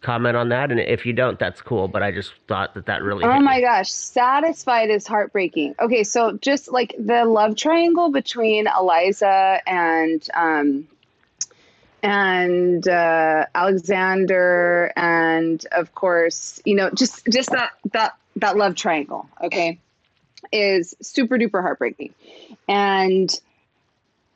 [0.00, 0.70] comment on that?
[0.70, 1.88] And if you don't, that's cool.
[1.88, 3.24] But I just thought that that really.
[3.24, 3.62] Oh my me.
[3.62, 5.74] gosh, satisfied is heartbreaking.
[5.80, 10.88] Okay, so just like the love triangle between Eliza and um,
[12.02, 19.28] and uh, Alexander, and of course, you know, just just that that that love triangle.
[19.42, 19.78] Okay,
[20.52, 22.14] is super duper heartbreaking,
[22.68, 23.38] and.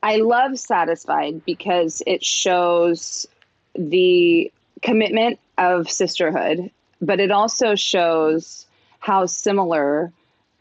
[0.07, 3.27] I love Satisfied because it shows
[3.75, 8.67] the commitment of sisterhood, but it also shows
[8.99, 10.13] how similar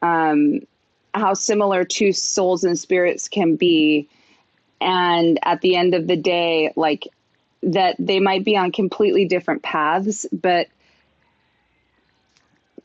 [0.01, 0.61] um,
[1.13, 4.07] how similar two souls and spirits can be,
[4.81, 7.07] and at the end of the day, like
[7.61, 10.67] that they might be on completely different paths, but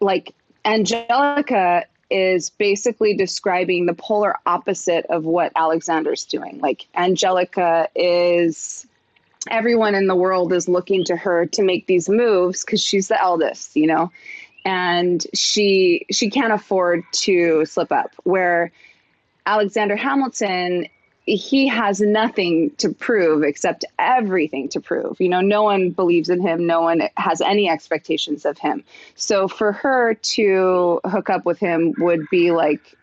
[0.00, 6.58] like Angelica is basically describing the polar opposite of what Alexander's doing.
[6.60, 8.86] Like Angelica is
[9.50, 13.20] everyone in the world is looking to her to make these moves because she's the
[13.20, 14.10] eldest, you know,
[14.64, 18.14] and she she can't afford to slip up.
[18.24, 18.72] Where
[19.46, 20.86] Alexander Hamilton,
[21.24, 25.20] he has nothing to prove except everything to prove.
[25.20, 28.84] You know, no one believes in him, no one has any expectations of him.
[29.14, 32.96] So for her to hook up with him would be like,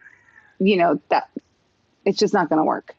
[0.60, 1.30] you know, that
[2.06, 2.96] it's just not going to work.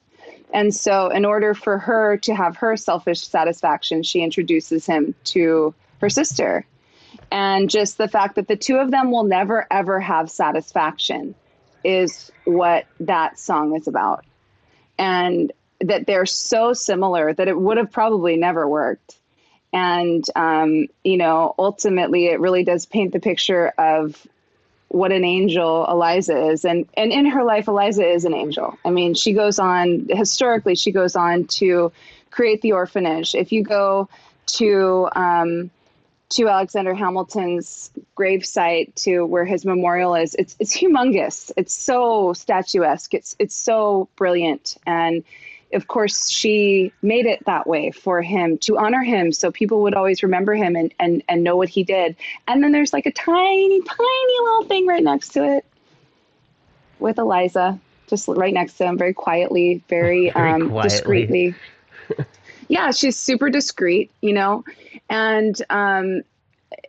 [0.56, 5.74] And so, in order for her to have her selfish satisfaction, she introduces him to
[6.00, 6.64] her sister.
[7.30, 11.34] And just the fact that the two of them will never, ever have satisfaction
[11.84, 14.24] is what that song is about.
[14.98, 15.52] And
[15.82, 19.18] that they're so similar that it would have probably never worked.
[19.74, 24.26] And, um, you know, ultimately, it really does paint the picture of
[24.88, 26.64] what an angel Eliza is.
[26.64, 28.78] And, and in her life, Eliza is an angel.
[28.84, 31.92] I mean, she goes on, historically, she goes on to
[32.30, 33.34] create the orphanage.
[33.34, 34.08] If you go
[34.58, 35.70] to, um,
[36.30, 41.50] to Alexander Hamilton's gravesite to where his memorial is, it's, it's humongous.
[41.56, 43.14] It's so statuesque.
[43.14, 44.76] It's, it's so brilliant.
[44.86, 45.24] And
[45.72, 49.94] of course, she made it that way for him to honor him so people would
[49.94, 52.16] always remember him and, and, and know what he did.
[52.46, 55.64] And then there's like a tiny, tiny little thing right next to it
[56.98, 60.88] with Eliza, just right next to him, very quietly, very, Very um, quietly.
[60.88, 61.54] discreetly.
[62.68, 64.64] yeah, she's super discreet, you know,
[65.10, 66.22] and um,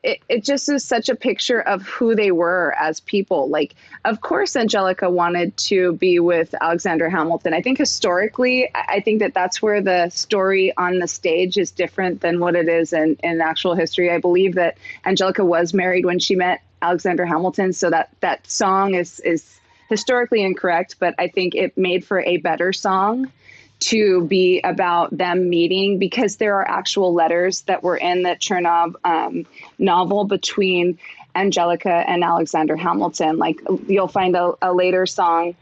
[0.03, 3.47] it, it just is such a picture of who they were as people.
[3.49, 3.75] Like,
[4.05, 7.53] of course, Angelica wanted to be with Alexander Hamilton.
[7.53, 12.21] I think historically, I think that that's where the story on the stage is different
[12.21, 14.11] than what it is in, in actual history.
[14.11, 18.93] I believe that Angelica was married when she met Alexander Hamilton, so that that song
[18.93, 19.59] is is
[19.89, 23.31] historically incorrect, but I think it made for a better song
[23.79, 28.95] to be about them meeting because there are actual letters that were in the Chernow
[29.03, 29.45] um,
[29.77, 30.97] novel between
[31.35, 33.37] Angelica and Alexander Hamilton.
[33.37, 35.55] Like you'll find a, a later song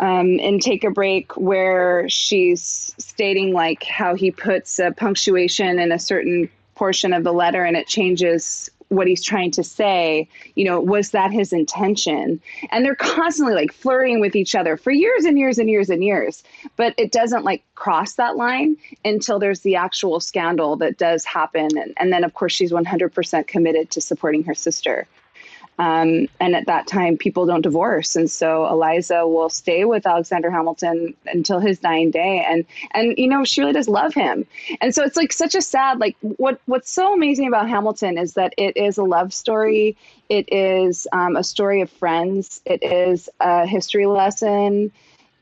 [0.00, 5.92] um, in Take a Break where she's stating like how he puts a punctuation in
[5.92, 10.64] a certain portion of the letter and it changes what he's trying to say you
[10.64, 12.40] know was that his intention?
[12.70, 16.02] And they're constantly like flirting with each other for years and years and years and
[16.02, 16.42] years.
[16.76, 21.76] But it doesn't like cross that line until there's the actual scandal that does happen.
[21.76, 25.06] And, and then of course she's 100% committed to supporting her sister
[25.78, 30.50] um, and at that time, people don't divorce, and so Eliza will stay with Alexander
[30.50, 34.46] Hamilton until his dying day, and and you know she really does love him,
[34.80, 38.34] and so it's like such a sad like what what's so amazing about Hamilton is
[38.34, 39.96] that it is a love story,
[40.28, 44.92] it is um, a story of friends, it is a history lesson,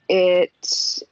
[0.09, 1.03] it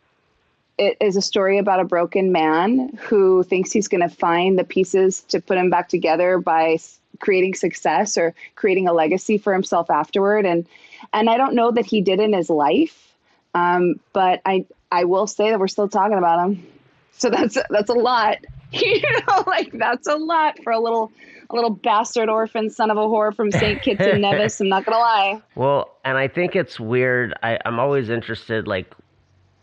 [0.79, 4.65] it is a story about a broken man who thinks he's going to find the
[4.65, 6.79] pieces to put him back together by
[7.21, 10.67] creating success or creating a legacy for himself afterward and
[11.13, 13.15] and I don't know that he did in his life
[13.55, 16.67] um, but I I will say that we're still talking about him
[17.13, 18.39] so that's that's a lot
[18.73, 21.13] you know like that's a lot for a little
[21.51, 23.83] a little bastard orphan son of a whore from St.
[23.85, 27.35] Kitts and Nevis I'm not gonna lie Well, and I think it's weird.
[27.43, 28.95] I, I'm always interested, like,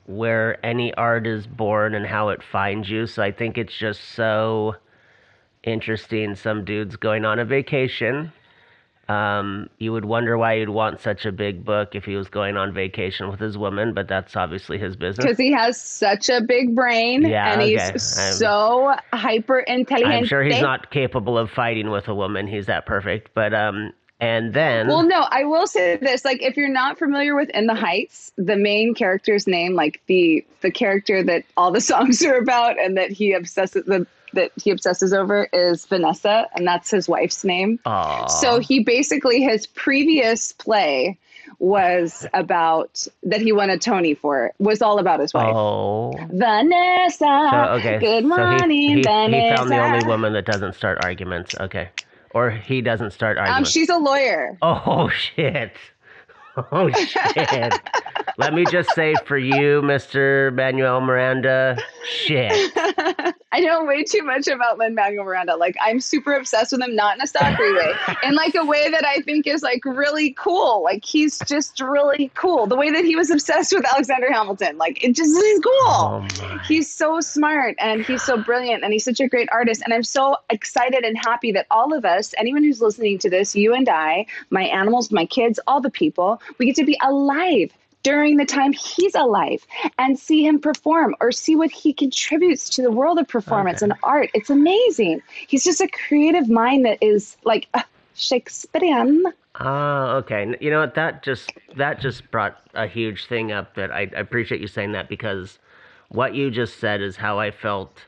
[0.06, 3.08] where any art is born and how it finds you.
[3.08, 4.76] So I think it's just so
[5.68, 6.36] interesting.
[6.36, 8.32] Some dude's going on a vacation.
[9.10, 12.58] Um, you would wonder why he'd want such a big book if he was going
[12.58, 15.24] on vacation with his woman, but that's obviously his business.
[15.26, 17.72] because he has such a big brain Yeah, and okay.
[17.94, 20.14] he's I'm- so hyper intelligent.
[20.14, 22.48] I'm sure he's not capable of fighting with a woman.
[22.48, 23.30] He's that perfect.
[23.34, 27.34] But um, and then Well, no, I will say this: like, if you're not familiar
[27.34, 31.80] with In the Heights, the main character's name, like the the character that all the
[31.94, 34.06] songs are about, and that he obsesses the
[34.38, 37.78] that he obsesses over is Vanessa, and that's his wife's name.
[37.86, 38.26] Aw.
[38.28, 41.18] So he basically his previous play
[41.60, 45.54] was about that he won a Tony for was all about his wife.
[45.56, 46.14] oh.
[46.32, 47.18] Vanessa.
[47.52, 48.00] So okay.
[48.00, 49.58] Good so morning, he, he, he Vanessa.
[49.58, 51.56] found the only woman that doesn't start arguments.
[51.60, 51.90] Okay.
[52.34, 53.72] Or he doesn't start Um, arguments.
[53.72, 54.58] she's a lawyer.
[54.62, 55.72] oh shit.
[56.72, 57.74] Oh shit.
[58.40, 60.54] Let me just say for you, Mr.
[60.54, 62.52] Manuel Miranda, shit.
[63.58, 65.56] I know way too much about Lin Manuel Miranda.
[65.56, 67.92] Like I'm super obsessed with him, not in a stalkery way,
[68.22, 70.84] in like a way that I think is like really cool.
[70.84, 72.68] Like he's just really cool.
[72.68, 75.74] The way that he was obsessed with Alexander Hamilton, like it just is cool.
[75.88, 76.28] Oh.
[76.68, 79.82] He's so smart and he's so brilliant and he's such a great artist.
[79.84, 83.56] And I'm so excited and happy that all of us, anyone who's listening to this,
[83.56, 87.72] you and I, my animals, my kids, all the people, we get to be alive
[88.08, 89.68] during the time he's alive
[90.00, 93.92] and see him perform or see what he contributes to the world of performance Okay.
[93.92, 94.30] and art.
[94.34, 95.22] It's amazing.
[95.48, 97.82] He's just a creative mind that is like uh,
[98.16, 99.26] Shakespearean.
[99.56, 100.56] Ah, okay.
[100.62, 100.96] You know what?
[100.96, 103.76] That just that just brought a huge thing up.
[103.76, 105.60] That I, I appreciate you saying that because
[106.08, 108.06] what you just said is how I felt.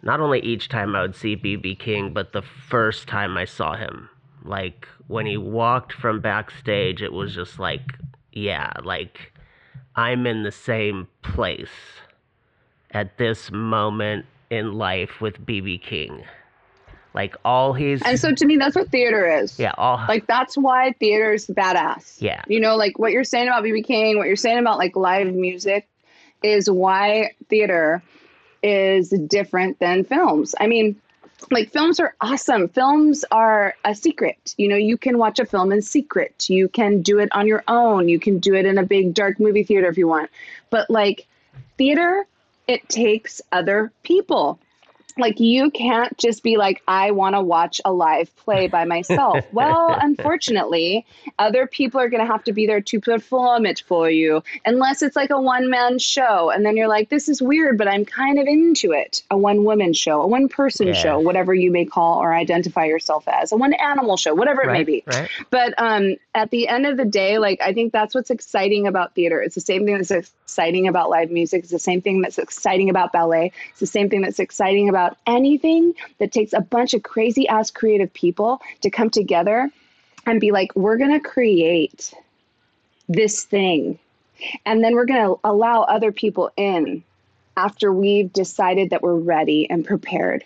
[0.00, 3.76] Not only each time I would see BB King, but the first time I saw
[3.76, 4.08] him.
[4.42, 7.98] Like when he walked from backstage, it was just like,
[8.38, 9.32] yeah, like
[9.96, 11.68] I'm in the same place
[12.92, 16.24] at this moment in life with BB King.
[17.14, 19.58] Like all he's And so to me, that's what theater is.
[19.58, 22.20] yeah, all Like that's why theater's badass.
[22.20, 22.42] Yeah.
[22.46, 25.34] You know, like what you're saying about BB King, what you're saying about like live
[25.34, 25.88] music
[26.42, 28.02] is why theater
[28.62, 30.54] is different than films.
[30.60, 31.00] I mean,
[31.50, 32.68] like films are awesome.
[32.68, 34.54] Films are a secret.
[34.56, 36.48] You know, you can watch a film in secret.
[36.48, 38.08] You can do it on your own.
[38.08, 40.30] You can do it in a big dark movie theater if you want.
[40.70, 41.26] But like
[41.76, 42.26] theater,
[42.66, 44.58] it takes other people
[45.16, 49.44] like you can't just be like i want to watch a live play by myself
[49.52, 51.04] well unfortunately
[51.38, 55.02] other people are going to have to be there to perform it for you unless
[55.02, 58.04] it's like a one man show and then you're like this is weird but i'm
[58.04, 60.92] kind of into it a one woman show a one person Yeah.
[60.92, 64.72] show whatever you may call or identify yourself as a one animal show whatever it
[64.72, 65.28] may be right.
[65.50, 69.14] but um, at the end of the day, like I think that's what's exciting about
[69.14, 69.40] theater.
[69.42, 71.62] It's the same thing that's exciting about live music.
[71.64, 73.52] It's the same thing that's exciting about ballet.
[73.70, 77.70] It's the same thing that's exciting about anything that takes a bunch of crazy ass
[77.70, 79.70] creative people to come together
[80.26, 82.12] and be like, we're gonna create
[83.08, 83.98] this thing,
[84.66, 87.02] and then we're gonna allow other people in
[87.56, 90.44] after we've decided that we're ready and prepared,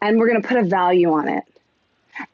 [0.00, 1.44] and we're gonna put a value on it.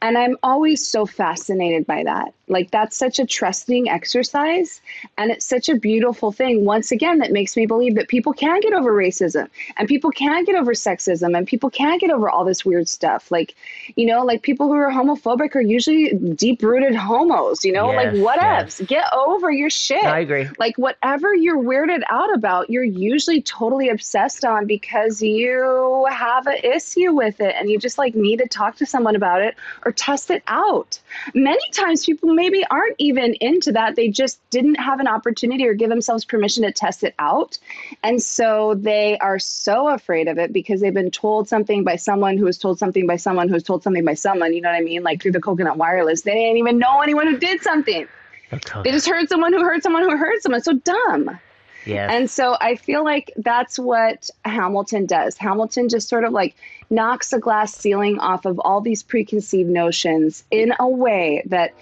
[0.02, 2.34] And I'm always so fascinated by that.
[2.48, 4.80] Like, that's such a trusting exercise.
[5.18, 8.60] And it's such a beautiful thing, once again, that makes me believe that people can
[8.60, 12.44] get over racism and people can get over sexism and people can get over all
[12.44, 13.30] this weird stuff.
[13.30, 13.54] Like,
[13.96, 18.12] you know, like people who are homophobic are usually deep rooted homos, you know, like
[18.12, 18.78] Yes, whatevs.
[18.80, 18.82] yes.
[18.88, 20.48] Get over your shit No, I agree.
[20.58, 26.58] like whatever you're weirded out about you're usually totally obsessed on because you have an
[26.62, 29.92] issue with it and you just like need to talk to someone about it or
[29.92, 30.98] test it out
[31.34, 35.74] many times people maybe aren't even into that they just didn't have an opportunity or
[35.74, 37.58] give themselves permission to test it out
[38.04, 42.38] and so they are so afraid of it because they've been told something by someone
[42.38, 44.76] who was told something by someone who was told something by someone you know what
[44.76, 48.06] i mean like through the coconut wireless they didn't even know anyone who did something
[48.82, 50.62] they just heard someone who heard someone who heard someone.
[50.62, 51.38] So dumb.
[51.84, 52.10] Yes.
[52.12, 55.36] And so I feel like that's what Hamilton does.
[55.36, 56.56] Hamilton just sort of like
[56.90, 61.74] knocks a glass ceiling off of all these preconceived notions in a way that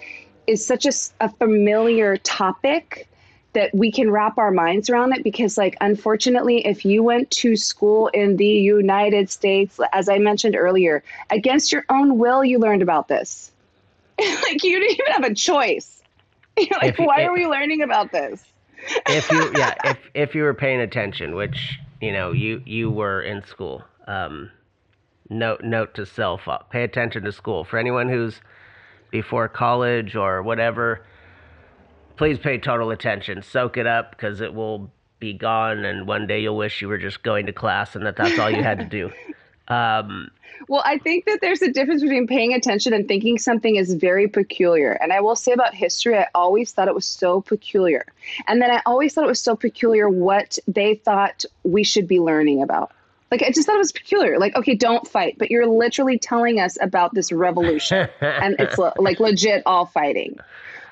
[0.47, 3.07] is such a familiar topic
[3.53, 7.55] that we can wrap our minds around it because like unfortunately if you went to
[7.55, 12.81] school in the United States as I mentioned earlier against your own will you learned
[12.81, 13.51] about this.
[14.19, 16.03] Like you didn't even have a choice.
[16.57, 18.43] You're like you- why if- are we learning about this?
[19.07, 23.21] If you yeah if if you were paying attention which you know you you were
[23.21, 24.51] in school um
[25.29, 27.63] note note to self uh, pay attention to school.
[27.63, 28.41] For anyone who's
[29.11, 31.05] before college or whatever
[32.17, 36.41] please pay total attention soak it up because it will be gone and one day
[36.41, 38.85] you'll wish you were just going to class and that that's all you had to
[38.85, 39.11] do
[39.73, 40.29] um
[40.67, 44.27] Well, I think that there's a difference between paying attention and thinking something is very
[44.27, 44.93] peculiar.
[44.93, 48.05] And I will say about history, I always thought it was so peculiar.
[48.47, 52.19] And then I always thought it was so peculiar what they thought we should be
[52.19, 52.91] learning about.
[53.31, 54.37] Like, I just thought it was peculiar.
[54.37, 58.07] Like, okay, don't fight, but you're literally telling us about this revolution.
[58.21, 60.37] and it's like legit all fighting.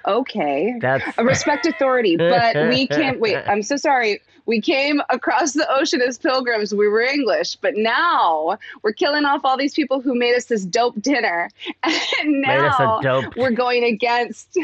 [0.06, 0.76] Okay.
[0.82, 3.38] that's respect authority, but we can't wait.
[3.38, 4.22] I'm so sorry.
[4.46, 6.74] We came across the ocean as pilgrims.
[6.74, 10.66] We were English, but now we're killing off all these people who made us this
[10.66, 11.50] dope dinner.
[12.20, 14.58] And Made us a now dope- we're going against,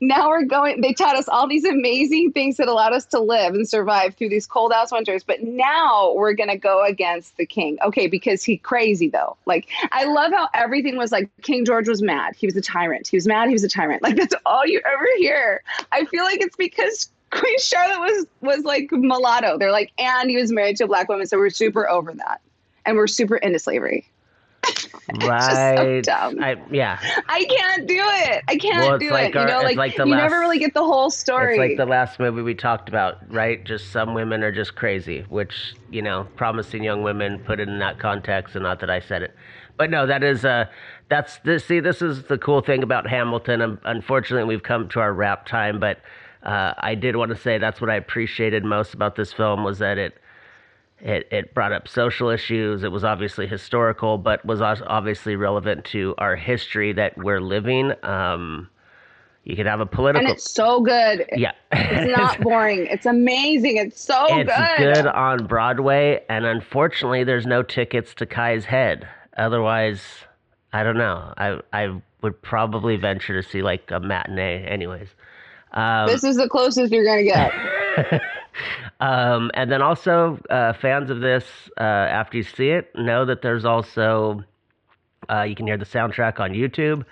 [0.00, 3.54] now we're going, they taught us all these amazing things that allowed us to live
[3.54, 5.22] and survive through these cold ass winters.
[5.22, 7.78] But now we're going to go against the king.
[7.82, 9.36] Okay, because he crazy though.
[9.46, 12.34] Like, I love how everything was like King George was mad.
[12.36, 13.08] He was a tyrant.
[13.08, 13.48] He was mad.
[13.48, 14.02] He was a tyrant.
[14.02, 15.62] Like, that's all you ever hear.
[15.92, 19.58] I feel like it's because Queen Charlotte was was like mulatto.
[19.58, 22.40] They're like, and he was married to a black woman, so we're super over that,
[22.86, 24.06] and we're super into slavery.
[25.24, 26.42] right dumb.
[26.42, 26.98] I, yeah
[27.28, 28.42] I can't do it.
[28.48, 29.36] I can't Well, do like it.
[29.36, 31.52] our- you know, like, like you last- never really get the whole story.
[31.54, 33.64] It's like the last movie we talked about, right?
[33.64, 37.78] Just some women are just crazy, which, you know, promising young women put it in
[37.78, 39.34] that context and not that I said it.
[39.76, 40.66] But no, that is uh
[41.08, 43.62] that's this see this is the cool thing about Hamilton.
[43.62, 46.00] Um, unfortunately, we've come to our wrap time, but
[46.48, 49.80] uh, I did want to say that's what I appreciated most about this film was
[49.80, 50.18] that it
[51.00, 52.82] it, it brought up social issues.
[52.82, 57.92] It was obviously historical, but was obviously relevant to our history that we're living.
[58.02, 58.68] Um,
[59.44, 60.26] you could have a political.
[60.26, 61.26] and it's so good.
[61.36, 61.52] yeah.
[61.70, 62.86] It's not boring.
[62.86, 63.76] It's amazing.
[63.76, 64.94] It's so it's good.
[64.94, 69.06] good on Broadway, and unfortunately, there's no tickets to Kai's Head.
[69.36, 70.02] Otherwise,
[70.72, 71.34] I don't know.
[71.36, 75.08] I I would probably venture to see like a matinee, anyways.
[75.72, 77.52] Um, This is the closest you're gonna get.
[79.00, 81.44] um, and then also, uh, fans of this,
[81.78, 84.44] uh, after you see it, know that there's also
[85.30, 87.04] uh, you can hear the soundtrack on YouTube.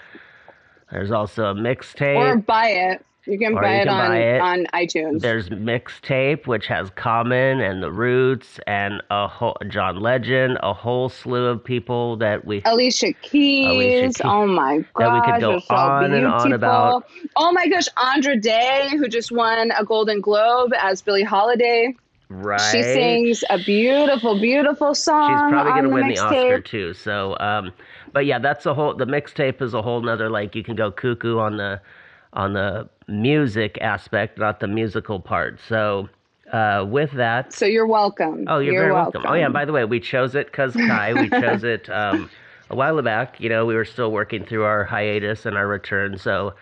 [0.90, 2.16] There's also a mixtape.
[2.16, 3.04] or buy it.
[3.26, 4.40] You can buy you it can on buy it.
[4.40, 5.20] on iTunes.
[5.20, 11.08] There's mixtape, which has Common and the Roots and a whole John Legend, a whole
[11.08, 12.62] slew of people that we.
[12.64, 13.66] Alicia Keys.
[13.66, 14.20] Alicia Keys.
[14.24, 17.04] Oh my That we could go so on and on about.
[17.34, 21.94] Oh my gosh, Andra Day, who just won a Golden Globe as Billie Holiday.
[22.28, 22.60] Right.
[22.60, 25.30] She sings a beautiful, beautiful song.
[25.30, 26.92] She's probably gonna the win the Oscar too.
[26.94, 27.72] So, um,
[28.12, 28.94] but yeah, that's a whole.
[28.94, 31.80] The mixtape is a whole nother like you can go cuckoo on the
[32.32, 35.60] on the music aspect, not the musical part.
[35.68, 36.08] So,
[36.52, 38.44] uh, with that, So you're welcome.
[38.48, 39.24] Oh, you're, very welcome.
[39.26, 39.48] Oh, yeah.
[39.48, 41.12] By the way, we chose it because Kai.
[41.14, 42.30] We chose it um,
[42.70, 43.40] a while back.
[43.40, 46.54] You know, we were still working through our hiatus and our return, so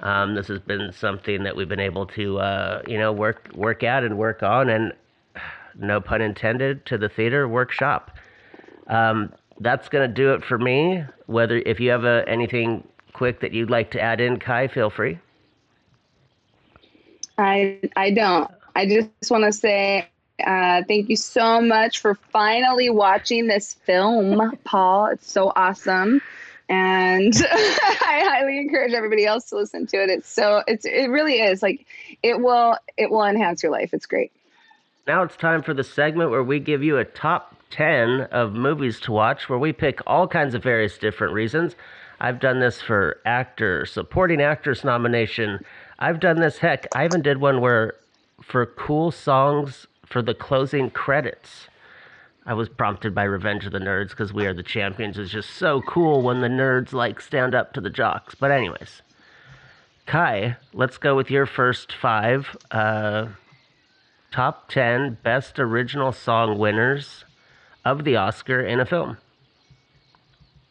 [0.00, 3.82] um, this has been something that we've been able to, uh, you know, work work
[3.82, 4.92] at and work on, and
[5.78, 8.16] no pun intended, to the theater workshop.
[8.86, 11.04] Um, that's gonna do it for me.
[11.26, 12.86] Whether if you have uh, anything
[13.16, 15.18] quick that you'd like to add in, Kai, feel free.
[17.38, 18.50] I I don't.
[18.74, 20.08] I just want to say
[20.44, 25.06] uh, thank you so much for finally watching this film, Paul.
[25.06, 26.20] It's so awesome,
[26.68, 30.10] and I highly encourage everybody else to listen to it.
[30.10, 31.86] It's so it's it really is like
[32.22, 33.94] it will it will enhance your life.
[33.94, 34.32] It's great.
[35.06, 39.00] Now it's time for the segment where we give you a top 10 of movies
[39.00, 41.76] to watch, where we pick all kinds of various different reasons.
[42.20, 45.64] I've done this for actor, supporting actress nomination.
[45.98, 47.94] I've done this, heck, I even did one where
[48.42, 51.68] for cool songs for the closing credits.
[52.44, 55.50] I was prompted by Revenge of the Nerds because We Are the Champions is just
[55.50, 58.36] so cool when the nerds like stand up to the jocks.
[58.36, 59.02] But, anyways,
[60.06, 62.56] Kai, let's go with your first five.
[62.70, 63.26] Uh,
[64.30, 67.24] top 10 best original song winners
[67.84, 69.16] of the Oscar in a film.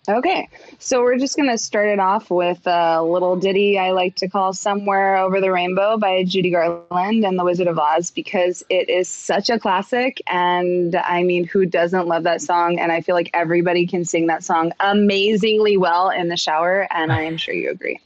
[0.08, 4.16] Okay, so we're just going to start it off with a little ditty I like
[4.18, 8.64] to call Somewhere Over the Rainbow by Judy Garland and the Wizard of Oz because
[8.70, 10.22] it is such a classic.
[10.28, 12.78] And I mean, who doesn't love that song?
[12.80, 16.88] And I feel like everybody can sing that song amazingly well in the shower.
[16.92, 18.00] And I am sure you agree.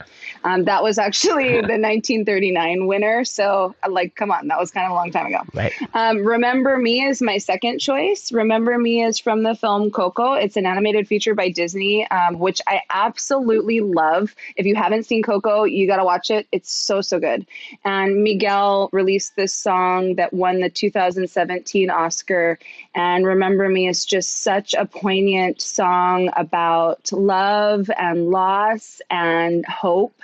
[0.44, 3.26] Um, that was actually the 1939 winner.
[3.26, 5.40] So, like, come on, that was kind of a long time ago.
[5.52, 5.72] Right.
[5.92, 8.32] Um, Remember Me is my second choice.
[8.32, 10.32] Remember Me is from the film Coco.
[10.32, 14.34] It's an animated feature by Disney um, which I absolutely love.
[14.56, 16.46] If you haven't seen Coco, you got to watch it.
[16.52, 17.46] It's so, so good.
[17.84, 22.58] And Miguel released this song that won the 2017 Oscar.
[22.94, 30.14] And Remember Me is just such a poignant song about love and loss and hope.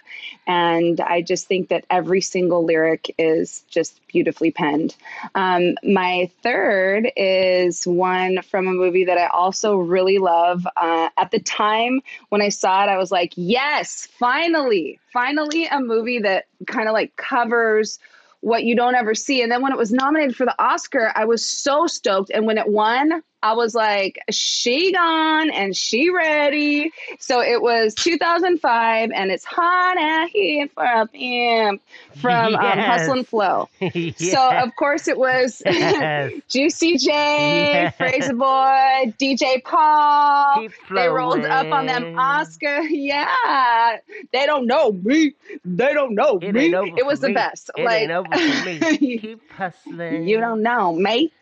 [0.47, 4.94] And I just think that every single lyric is just beautifully penned.
[5.34, 10.66] Um, my third is one from a movie that I also really love.
[10.76, 15.80] Uh, at the time when I saw it, I was like, yes, finally, finally, a
[15.80, 17.99] movie that kind of like covers
[18.40, 19.42] what you don't ever see.
[19.42, 22.30] And then when it was nominated for the Oscar, I was so stoked.
[22.30, 26.90] And when it won, I was like, she gone and she ready.
[27.20, 31.80] So it was 2005 and it's hot out here for a pimp
[32.20, 33.68] from um, Hustle and Flow.
[33.80, 34.32] yes.
[34.32, 36.32] So of course it was Yes.
[36.49, 37.97] Juicy J, Yes.
[37.97, 40.66] Frayser Boy, DJ Paul.
[40.90, 42.18] They rolled up on them.
[42.18, 42.80] Oscar.
[42.80, 43.99] Yeah.
[44.32, 45.34] They don't know me.
[45.64, 46.72] They don't know It me.
[46.97, 47.70] It was for the best.
[47.76, 49.18] It like ain't over for me.
[49.18, 50.26] Keep hustling.
[50.26, 51.32] you don't know, mate.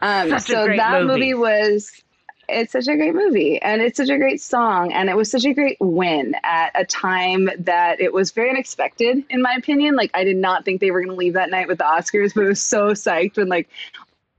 [0.00, 1.06] Um, so that movie.
[1.06, 2.02] movie was
[2.48, 5.44] it's such a great movie and it's such a great song and it was such
[5.44, 10.10] a great win at a time that it was very unexpected in my opinion like
[10.14, 12.44] i did not think they were going to leave that night with the oscars but
[12.44, 13.68] it was so psyched when like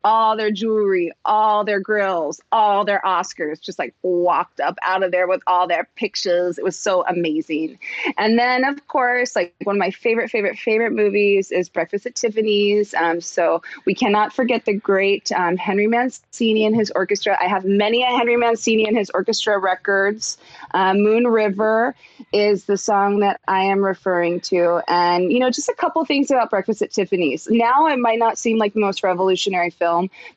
[0.04, 5.12] all their jewelry, all their grills, all their Oscars just like walked up out of
[5.12, 6.58] there with all their pictures.
[6.58, 7.80] It was so amazing.
[8.18, 12.16] And then, of course, like one of my favorite, favorite, favorite movies is Breakfast at
[12.16, 12.94] Tiffany's.
[12.94, 17.38] Um, so we cannot forget the great um, Henry Mancini and his orchestra.
[17.40, 20.38] I have many a Henry Mancini and his orchestra records.
[20.74, 21.96] Uh, Moon River
[22.32, 24.82] is the song that I am referring to.
[24.88, 27.48] And, you know, just a couple things about Breakfast at Tiffany's.
[27.50, 29.89] Now it might not seem like the most revolutionary film,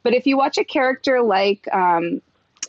[0.03, 2.21] but if you watch a character like um,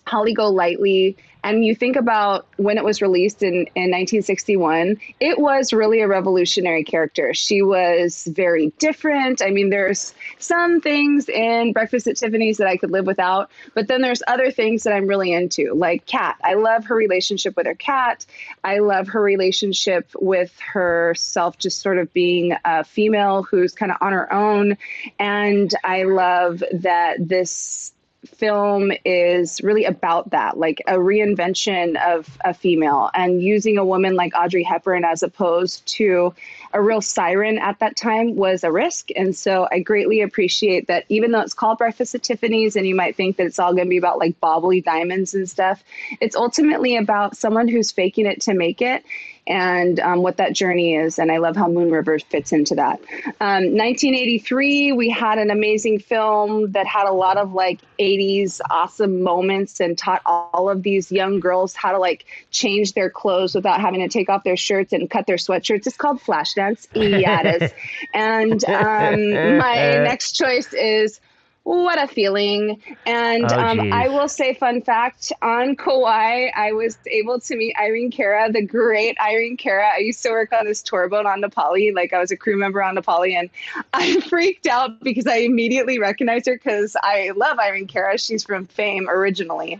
[0.06, 5.74] Holly Golightly and you think about when it was released in, in 1961, it was
[5.74, 7.34] really a revolutionary character.
[7.34, 9.42] She was very different.
[9.42, 13.88] I mean, there's some things in Breakfast at Tiffany's that I could live without, but
[13.88, 16.38] then there's other things that I'm really into, like Kat.
[16.44, 18.26] I love her relationship with her cat.
[18.64, 23.98] I love her relationship with herself, just sort of being a female who's kind of
[24.02, 24.78] on her own.
[25.20, 27.93] And I love that this
[28.26, 34.16] film is really about that, like a reinvention of a female and using a woman
[34.16, 36.34] like Audrey Hepburn as opposed to
[36.74, 39.10] a real siren at that time was a risk.
[39.16, 42.96] And so I greatly appreciate that even though it's called Breakfast at Tiffany's and you
[42.96, 45.84] might think that it's all going to be about like bobbly diamonds and stuff,
[46.20, 49.04] it's ultimately about someone who's faking it to make it.
[49.46, 51.20] And um, what that journey is.
[51.20, 53.00] And I love how Moon River fits into that.
[53.42, 59.22] Um, 1983, we had an amazing film that had a lot of like 80s awesome
[59.22, 63.82] moments and taught all of these young girls how to like change their clothes without
[63.82, 65.88] having to take off their shirts and cut their sweatshirts.
[65.88, 66.88] It's called Flashdance.
[66.94, 67.74] Yeah, it is.
[68.14, 71.20] and um, my next choice is
[71.64, 72.82] what a feeling.
[73.06, 73.94] And Oh, um.
[73.94, 78.62] I will say, fun fact on Kauai, I was able to meet Irene Cara, the
[78.66, 79.90] great Irene Cara.
[79.96, 81.92] I used to work on this tour boat on Na Pali.
[81.92, 83.50] Like I was a crew member on Na Pali, and
[83.94, 88.18] I freaked out because I immediately recognized her because I love Irene Cara.
[88.18, 89.80] She's from Fame originally.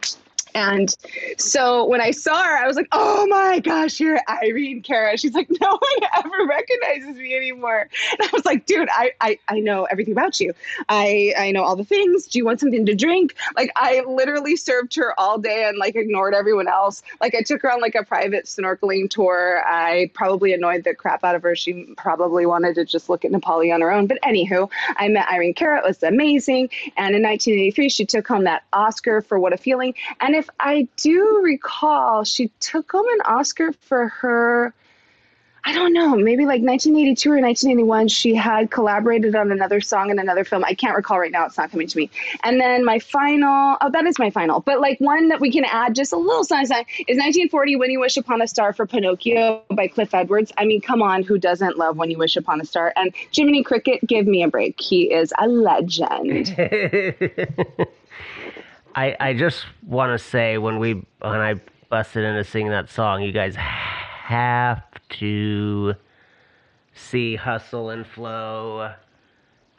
[0.56, 0.96] And
[1.38, 5.18] so when I saw her, I was like, oh my gosh, you're Irene Cara.
[5.18, 7.90] She's like, no one ever recognizes me anymore.
[8.12, 10.54] And I was like, dude, I, I, I know everything about you.
[10.90, 12.28] I, I know all the things.
[12.28, 13.36] Do you want something to drink?
[13.56, 17.02] Like I literally served her all day and like ignored everyone else.
[17.22, 19.64] Like I took her on like a private snorkeling tour.
[19.66, 21.56] I probably annoyed the crap out of her.
[21.56, 24.08] She probably wanted to just look at Na Pali on her own.
[24.08, 25.80] But anywho, I met Irene Cara.
[25.80, 26.70] It was amazing.
[26.98, 29.94] And in 1983, she took home that Oscar for What a Feeling.
[30.20, 34.74] And if I do recall, she took home an Oscar for her.
[35.66, 40.20] I don't know, maybe like 1982 or 1981, she had collaborated on another song in
[40.20, 40.66] another film.
[40.66, 41.46] I can't recall right now.
[41.46, 42.10] It's not coming to me.
[42.44, 44.60] And then my final, oh, that is my final.
[44.60, 47.92] But like one that we can add just a little sign sign is 1940 When
[47.92, 50.52] You Wish Upon a Star for Pinocchio by Cliff Edwards.
[50.58, 52.92] I mean, come on, who doesn't love When You Wish Upon a Star?
[52.98, 54.82] And Jiminy Cricket, give me a break.
[54.82, 56.54] He is a legend.
[58.96, 61.56] I I just want to say when we when I
[61.90, 64.84] busted into singing that song, you guys have
[65.20, 65.96] to
[66.94, 68.94] see Hustle and Flow.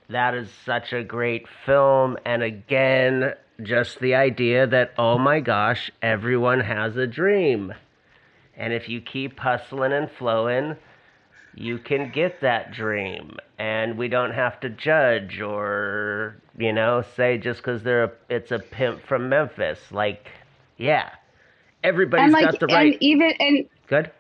[0.09, 5.91] That is such a great film, and again, just the idea that oh my gosh,
[6.03, 7.73] everyone has a dream,
[8.57, 10.77] and if you keep hustling and flowing,
[11.57, 17.39] you can get that dream and we don't have to judge or you know say
[17.39, 20.29] just because they're a, it's a pimp from memphis like
[20.77, 21.11] yeah
[21.85, 24.11] everybody's like, got the right and even, and good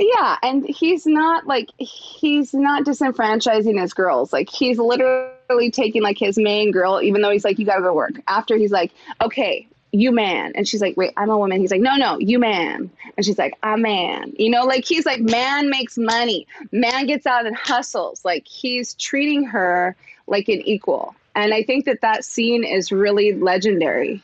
[0.00, 4.32] Yeah, and he's not like he's not disenfranchising his girls.
[4.32, 7.92] Like he's literally taking like his main girl, even though he's like, you gotta go
[7.92, 8.14] work.
[8.26, 8.92] After he's like,
[9.22, 11.60] okay, you man, and she's like, wait, I'm a woman.
[11.60, 14.32] He's like, no, no, you man, and she's like, I'm man.
[14.36, 18.24] You know, like he's like, man makes money, man gets out and hustles.
[18.24, 23.34] Like he's treating her like an equal, and I think that that scene is really
[23.34, 24.22] legendary.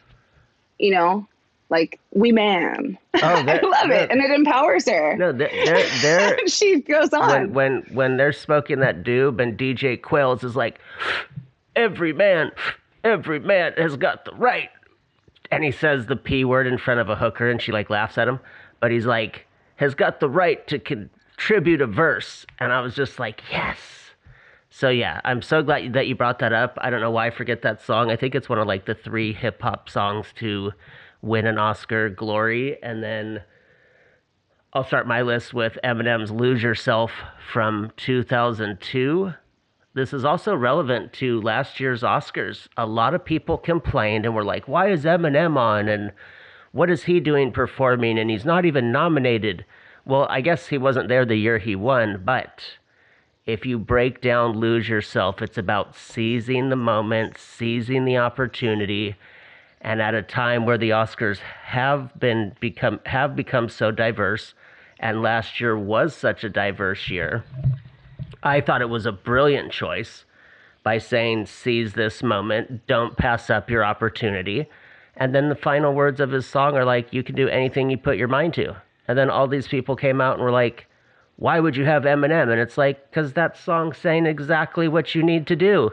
[0.79, 1.27] You know,
[1.69, 2.99] like we man.
[3.15, 5.17] Oh, I love it, and it empowers her.
[5.17, 7.29] no they're, they're she goes on.
[7.29, 10.79] when when when they're smoking that doob and dj Qualls is like
[11.75, 12.53] every man
[13.03, 14.71] every man has got the right
[15.51, 18.19] and he says the p word in front of a hooker and she like laughs
[18.19, 18.41] at him.
[18.81, 22.47] But he's like has got the right to contribute a verse.
[22.59, 23.79] And i was just like yes.
[24.71, 26.79] So yeah i'm so glad that you brought that up.
[26.81, 28.11] I don't know why i forget that song.
[28.11, 30.73] I think it's one of like the three hip hop songs to
[31.23, 32.83] win an oscar glory.
[32.83, 33.43] And then
[34.73, 37.11] I'll start my list with Eminem's Lose Yourself
[37.51, 39.33] from 2002.
[39.97, 42.69] This is also relevant to last year's Oscars.
[42.77, 45.89] A lot of people complained and were like, why is Eminem on?
[45.89, 46.13] And
[46.73, 48.19] what is he doing performing?
[48.19, 49.65] And he's not even nominated.
[50.05, 52.63] Well, I guess he wasn't there the year he won, but
[53.47, 59.17] if you break down Lose Yourself, it's about seizing the moment, seizing the opportunity,
[59.81, 64.53] and at a time where the Oscars have been become have become so diverse,
[65.01, 67.45] and last year was such a diverse year,
[68.43, 70.25] I thought it was a brilliant choice
[70.83, 74.67] by saying seize this moment, don't pass up your opportunity.
[75.17, 77.99] And then the final words of his song are like, you can do anything you
[77.99, 78.77] put your mind to.
[79.09, 80.87] And then all these people came out and were like,
[81.37, 82.51] why would you have Eminem?
[82.51, 85.91] And it's like, because that song's saying exactly what you need to do.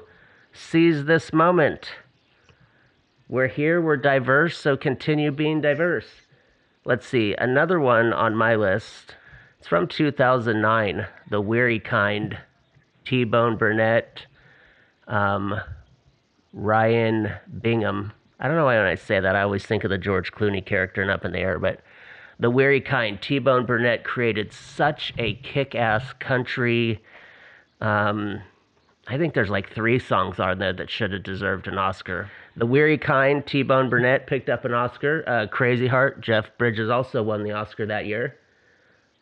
[0.53, 1.91] Seize this moment.
[3.27, 6.07] We're here, we're diverse, so continue being diverse.
[6.85, 9.15] Let's see, another one on my list.
[9.63, 12.37] It's from 2009, The Weary Kind.
[13.05, 14.25] T Bone Burnett,
[15.07, 15.57] um,
[16.51, 18.11] Ryan Bingham.
[18.41, 20.65] I don't know why when I say that, I always think of the George Clooney
[20.65, 21.79] character in Up in the Air, but
[22.39, 23.21] The Weary Kind.
[23.21, 27.01] T Bone Burnett created such a kick ass country.
[27.79, 28.41] Um,
[29.07, 32.29] I think there's like three songs on there that should have deserved an Oscar.
[32.57, 35.23] The Weary Kind, T Bone Burnett picked up an Oscar.
[35.25, 38.35] Uh, Crazy Heart, Jeff Bridges also won the Oscar that year.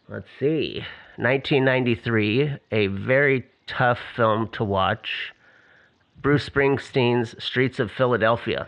[0.09, 0.83] Let's see.
[1.17, 5.33] 1993, a very tough film to watch.
[6.21, 8.67] Bruce Springsteen's Streets of Philadelphia.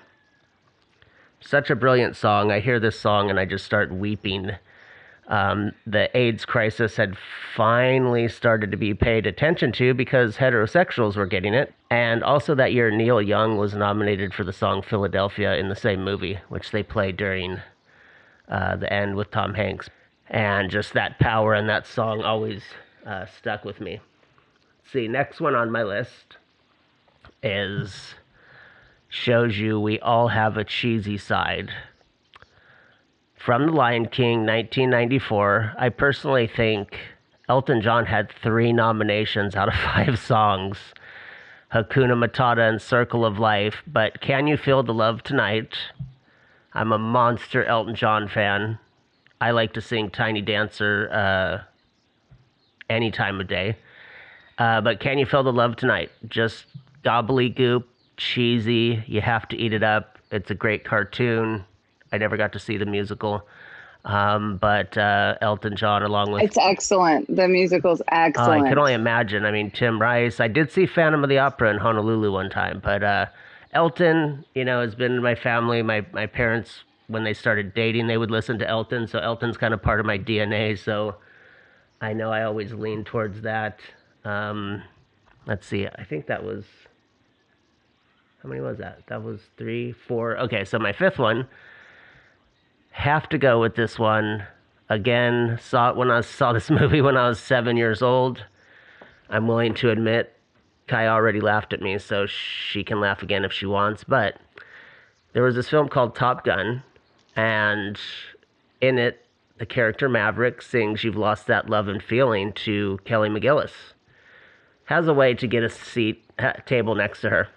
[1.39, 2.51] Such a brilliant song.
[2.51, 4.51] I hear this song and I just start weeping.
[5.27, 7.17] um, the AIDS crisis had
[7.55, 11.73] finally started to be paid attention to because heterosexuals were getting it.
[11.89, 16.03] And also that year, Neil Young was nominated for the song Philadelphia in the same
[16.03, 17.61] movie, which they played during
[18.49, 19.89] uh, the end with Tom Hanks.
[20.29, 22.63] And just that power in that song always
[23.05, 23.99] uh, stuck with me.
[24.91, 26.37] see, next one on my list
[27.41, 28.15] is
[29.09, 31.71] shows you we all have a cheesy side
[33.37, 35.73] from The Lion King, 1994.
[35.77, 36.97] I personally think
[37.49, 40.77] Elton John had three nominations out of five songs
[41.73, 43.83] Hakuna Matata and Circle of Life.
[43.85, 45.75] But Can You Feel the Love Tonight?
[46.73, 48.79] I'm a monster Elton John fan.
[49.43, 51.63] I like to sing Tiny Dancer uh,
[52.89, 53.75] any time of day.
[54.57, 56.11] Uh, but Can You Feel the Love Tonight?
[56.29, 56.63] Just
[57.03, 57.83] gobbledygook,
[58.15, 59.03] cheesy.
[59.05, 60.17] You have to eat it up.
[60.31, 61.65] It's a great cartoon.
[62.13, 63.45] I never got to see the musical.
[64.05, 67.35] Um, but uh, Elton John, along with it's excellent.
[67.35, 68.61] The musical's excellent.
[68.61, 69.43] Oh, I can only imagine.
[69.43, 70.39] I mean, Tim Rice.
[70.39, 73.25] I did see Phantom of the Opera in Honolulu one time, but uh,
[73.73, 75.81] Elton, you know, has been in my family.
[75.81, 79.73] My my parents, when they started dating, they would listen to Elton, so Elton's kind
[79.73, 80.77] of part of my DNA.
[80.77, 81.15] So
[82.01, 83.79] I know I always lean towards that.
[84.25, 84.83] Um,
[85.45, 85.87] let's see.
[85.87, 86.65] I think that was
[88.43, 89.03] how many was that?
[89.07, 90.37] That was three, four.
[90.37, 91.47] Okay, so my fifth one
[92.91, 94.45] have to go with this one.
[94.89, 98.43] Again, saw it when I saw this movie when I was seven years old.
[99.29, 100.35] I'm willing to admit
[100.87, 104.03] Kai already laughed at me, so she can laugh again if she wants.
[104.03, 104.37] But
[105.31, 106.83] there was this film called Top Gun,
[107.35, 107.99] and
[108.81, 109.25] in it,
[109.57, 113.71] the character Maverick sings You've Lost That Love and Feeling to Kelly McGillis.
[114.85, 116.25] Has a way to get a seat
[116.65, 117.47] table next to her.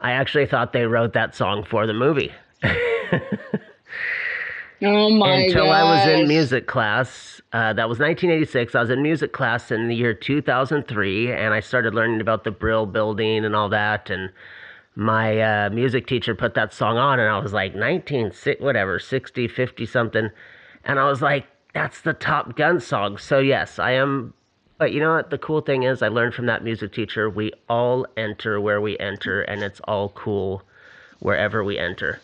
[0.00, 2.32] I actually thought they wrote that song for the movie.
[4.82, 5.44] Oh my god.
[5.44, 5.74] Until gosh.
[5.74, 7.40] I was in music class.
[7.52, 8.74] Uh, that was 1986.
[8.74, 12.50] I was in music class in the year 2003, and I started learning about the
[12.50, 14.08] Brill Building and all that.
[14.08, 14.30] And
[14.94, 19.48] my uh, music teacher put that song on, and I was like 19, whatever, 60,
[19.48, 20.30] 50 something.
[20.84, 23.16] And I was like, that's the Top Gun song.
[23.18, 24.34] So, yes, I am.
[24.78, 25.30] But you know what?
[25.30, 28.98] The cool thing is, I learned from that music teacher we all enter where we
[28.98, 30.62] enter, and it's all cool
[31.20, 32.20] wherever we enter.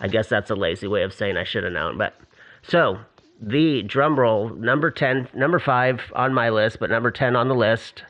[0.00, 1.96] I guess that's a lazy way of saying I should have known.
[1.98, 2.14] But
[2.62, 2.98] so
[3.40, 7.54] the drum roll number 10, number five on my list, but number 10 on the
[7.54, 8.02] list.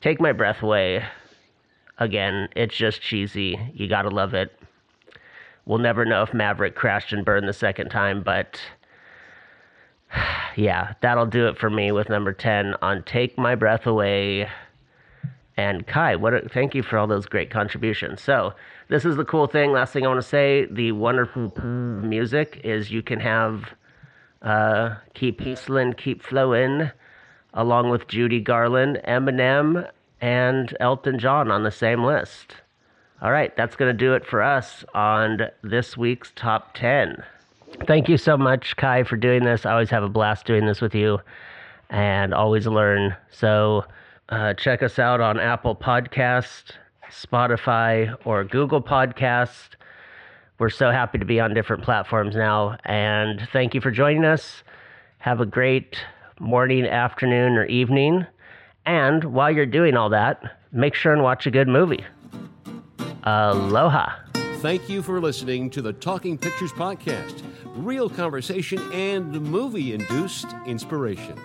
[0.00, 1.04] Take my breath away.
[1.98, 3.58] Again, it's just cheesy.
[3.74, 4.58] You gotta love it.
[5.64, 8.60] We'll never know if Maverick crashed and burned the second time, but
[10.56, 14.48] yeah, that'll do it for me with number 10 on Take My Breath Away.
[15.56, 18.20] And Kai, what a, thank you for all those great contributions.
[18.20, 18.52] So,
[18.88, 19.72] this is the cool thing.
[19.72, 23.74] Last thing I want to say the wonderful music is you can have
[24.42, 26.90] uh, Keep Peaceland, Keep Flowing,
[27.54, 29.88] along with Judy Garland, Eminem,
[30.20, 32.56] and Elton John on the same list.
[33.22, 37.22] All right, that's going to do it for us on this week's top 10.
[37.86, 39.64] Thank you so much, Kai, for doing this.
[39.66, 41.18] I always have a blast doing this with you
[41.90, 43.16] and always learn.
[43.30, 43.84] So,
[44.28, 46.72] uh, check us out on Apple Podcast,
[47.10, 49.70] Spotify, or Google Podcast.
[50.58, 52.76] We're so happy to be on different platforms now.
[52.84, 54.62] And thank you for joining us.
[55.18, 55.98] Have a great
[56.40, 58.26] morning, afternoon, or evening.
[58.86, 62.04] And while you're doing all that, make sure and watch a good movie.
[63.24, 64.12] Aloha.
[64.60, 67.42] Thank you for listening to the Talking Pictures Podcast
[67.76, 71.36] real conversation and movie induced inspiration.